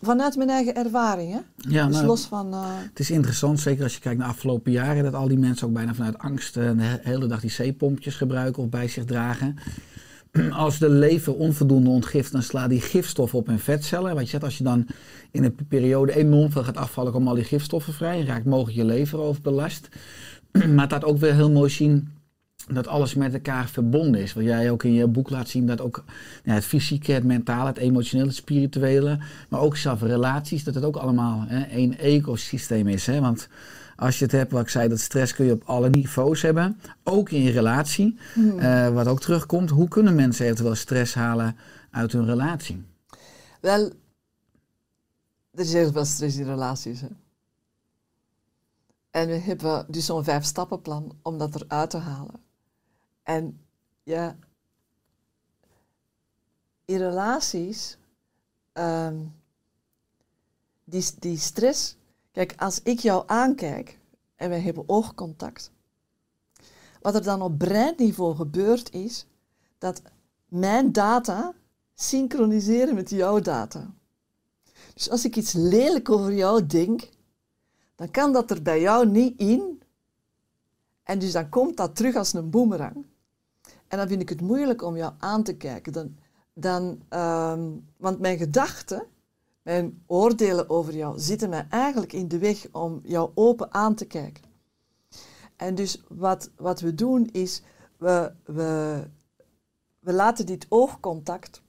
[0.00, 1.38] Vanuit mijn eigen ervaring, hè?
[1.56, 2.52] Ja, dus nou, los van...
[2.52, 5.38] eh, Het is interessant, zeker als je kijkt naar de afgelopen jaren, dat al die
[5.38, 8.88] mensen ook bijna vanuit angst eh, de he- hele dag die zeepompjes gebruiken of bij
[8.88, 9.56] zich dragen.
[10.50, 14.14] Als de lever onvoldoende ontgift, dan slaat die gifstof op in vetcellen.
[14.14, 14.86] Wat je zegt, als je dan
[15.30, 18.22] in een periode enorm veel gaat afvallen, komen al die gifstoffen vrij.
[18.24, 19.88] Raakt mogelijk je lever overbelast.
[20.74, 22.14] Maar het laat ook weer heel mooi zien
[22.66, 24.32] dat alles met elkaar verbonden is.
[24.32, 26.04] Wat jij ook in je boek laat zien, dat ook
[26.44, 30.84] ja, het fysieke, het mentale, het emotionele, het spirituele, maar ook zelfs relaties, dat het
[30.84, 33.06] ook allemaal hè, één ecosysteem is.
[33.06, 33.20] Hè?
[33.20, 33.48] Want
[33.96, 36.80] als je het hebt, wat ik zei, dat stress kun je op alle niveaus hebben,
[37.04, 38.18] ook in je relatie,
[38.58, 39.70] eh, wat ook terugkomt.
[39.70, 41.56] Hoe kunnen mensen eventueel stress halen
[41.90, 42.84] uit hun relatie?
[43.60, 43.90] Wel,
[45.50, 47.00] er is heel veel stress in relaties.
[47.00, 47.08] Hè?
[49.10, 52.45] En we hebben dus zo'n vijf-stappenplan om dat eruit te halen.
[53.26, 53.60] En
[54.02, 54.36] ja,
[56.84, 57.98] in relaties,
[58.72, 59.16] ehm,
[60.84, 61.96] die, die stress.
[62.32, 63.98] Kijk, als ik jou aankijk
[64.36, 65.70] en we hebben oogcontact,
[67.00, 69.26] wat er dan op breinniveau gebeurt is
[69.78, 70.02] dat
[70.48, 71.54] mijn data
[71.94, 73.94] synchroniseren met jouw data.
[74.94, 77.08] Dus als ik iets lelijk over jou denk,
[77.94, 79.82] dan kan dat er bij jou niet in.
[81.02, 83.06] En dus dan komt dat terug als een boemerang.
[83.88, 85.92] En dan vind ik het moeilijk om jou aan te kijken.
[85.92, 86.16] Dan,
[86.52, 89.06] dan, ehm, want mijn gedachten,
[89.62, 94.04] mijn oordelen over jou, zitten mij eigenlijk in de weg om jou open aan te
[94.04, 94.44] kijken.
[95.56, 97.62] En dus wat, wat we doen is,
[97.96, 99.02] we, we,
[99.98, 101.62] we laten dit oogcontact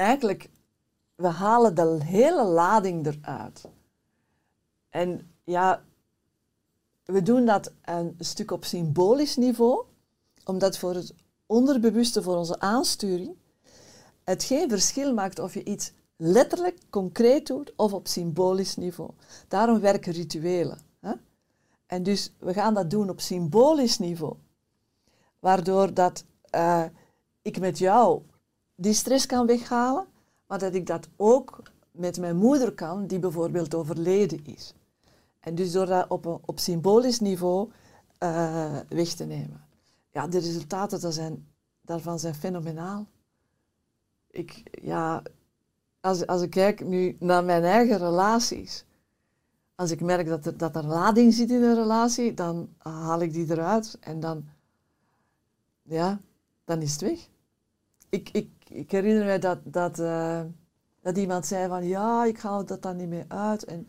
[0.00, 0.50] eigenlijk,
[1.14, 3.68] we halen de hele lading eruit.
[4.88, 5.84] En ja,
[7.04, 9.84] we doen dat een stuk op symbolisch niveau,
[10.44, 11.14] omdat voor het
[11.46, 13.36] onderbewuste, voor onze aansturing,
[14.24, 19.10] het geen verschil maakt of je iets letterlijk, concreet doet of op symbolisch niveau.
[19.48, 20.78] Daarom werken rituelen.
[21.00, 21.12] Hè?
[21.86, 24.34] En dus we gaan dat doen op symbolisch niveau,
[25.38, 26.84] waardoor dat eh,
[27.42, 28.22] ik met jou
[28.74, 30.06] die stress kan weghalen,
[30.46, 34.74] maar dat ik dat ook met mijn moeder kan, die bijvoorbeeld overleden is.
[35.40, 37.70] En dus door dat op, een, op symbolisch niveau
[38.18, 39.68] eh, weg te nemen.
[40.10, 41.48] Ja, de resultaten dat zijn,
[41.80, 43.06] daarvan zijn fenomenaal.
[44.30, 45.22] Ik, ja,
[46.00, 48.84] als, als ik kijk nu naar mijn eigen relaties,
[49.74, 53.32] als ik merk dat er, dat er lading zit in een relatie, dan haal ik
[53.32, 54.44] die eruit en dan,
[55.82, 56.20] ja,
[56.64, 57.28] dan is het weg.
[58.08, 60.42] Ik, ik, ik herinner me dat, dat, eh,
[61.00, 63.64] dat iemand zei van, ja, ik haal dat dan niet meer uit.
[63.64, 63.88] En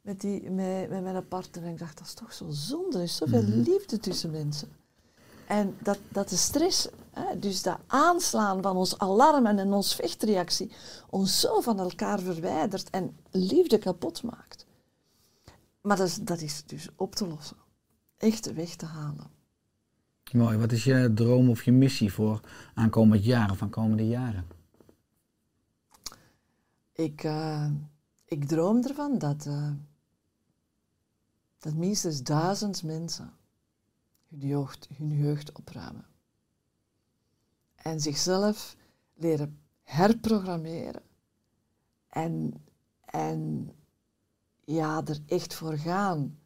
[0.00, 1.64] met, die, met, met mijn partner.
[1.64, 2.96] En ik dacht, dat is toch zo zonde.
[2.96, 4.68] Er is zoveel liefde tussen mensen.
[5.48, 10.72] En dat, dat de stress, hè, dus dat aanslaan van ons alarm en ons vechtreactie,
[11.10, 14.66] ons zo van elkaar verwijdert en liefde kapot maakt.
[15.80, 17.56] Maar dat is, dat is dus op te lossen.
[18.16, 19.30] Echt weg te halen.
[20.32, 20.58] Mooi.
[20.58, 22.40] Wat is je droom of je missie voor
[22.74, 24.46] aankomend jaar of aankomende jaren?
[26.92, 27.70] Ik, eh,
[28.24, 29.70] ik droom ervan dat, eh,
[31.58, 33.32] dat minstens duizend mensen
[34.28, 36.06] hun jeugd, hun jeugd opruimen.
[37.76, 38.76] En zichzelf
[39.14, 41.02] leren herprogrammeren.
[42.08, 42.54] En,
[43.04, 43.70] en
[44.64, 46.38] ja, er echt voor gaan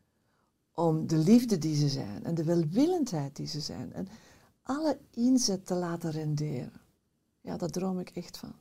[0.73, 3.93] om de liefde die ze zijn en de welwillendheid die ze zijn.
[3.93, 4.09] En
[4.63, 6.81] alle inzet te laten renderen.
[7.41, 8.53] Ja, daar droom ik echt van.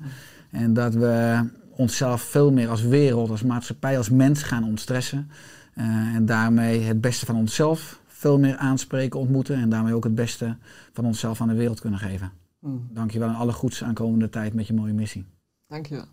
[0.49, 5.29] En dat we onszelf veel meer als wereld, als maatschappij, als mens gaan ontstressen.
[5.73, 9.55] Eh, en daarmee het beste van onszelf veel meer aanspreken, ontmoeten.
[9.55, 10.55] En daarmee ook het beste
[10.93, 12.31] van onszelf aan de wereld kunnen geven.
[12.59, 12.87] Mm.
[12.91, 15.25] Dankjewel en alle goeds aankomende tijd met je mooie missie.
[15.67, 16.05] Dank je wel.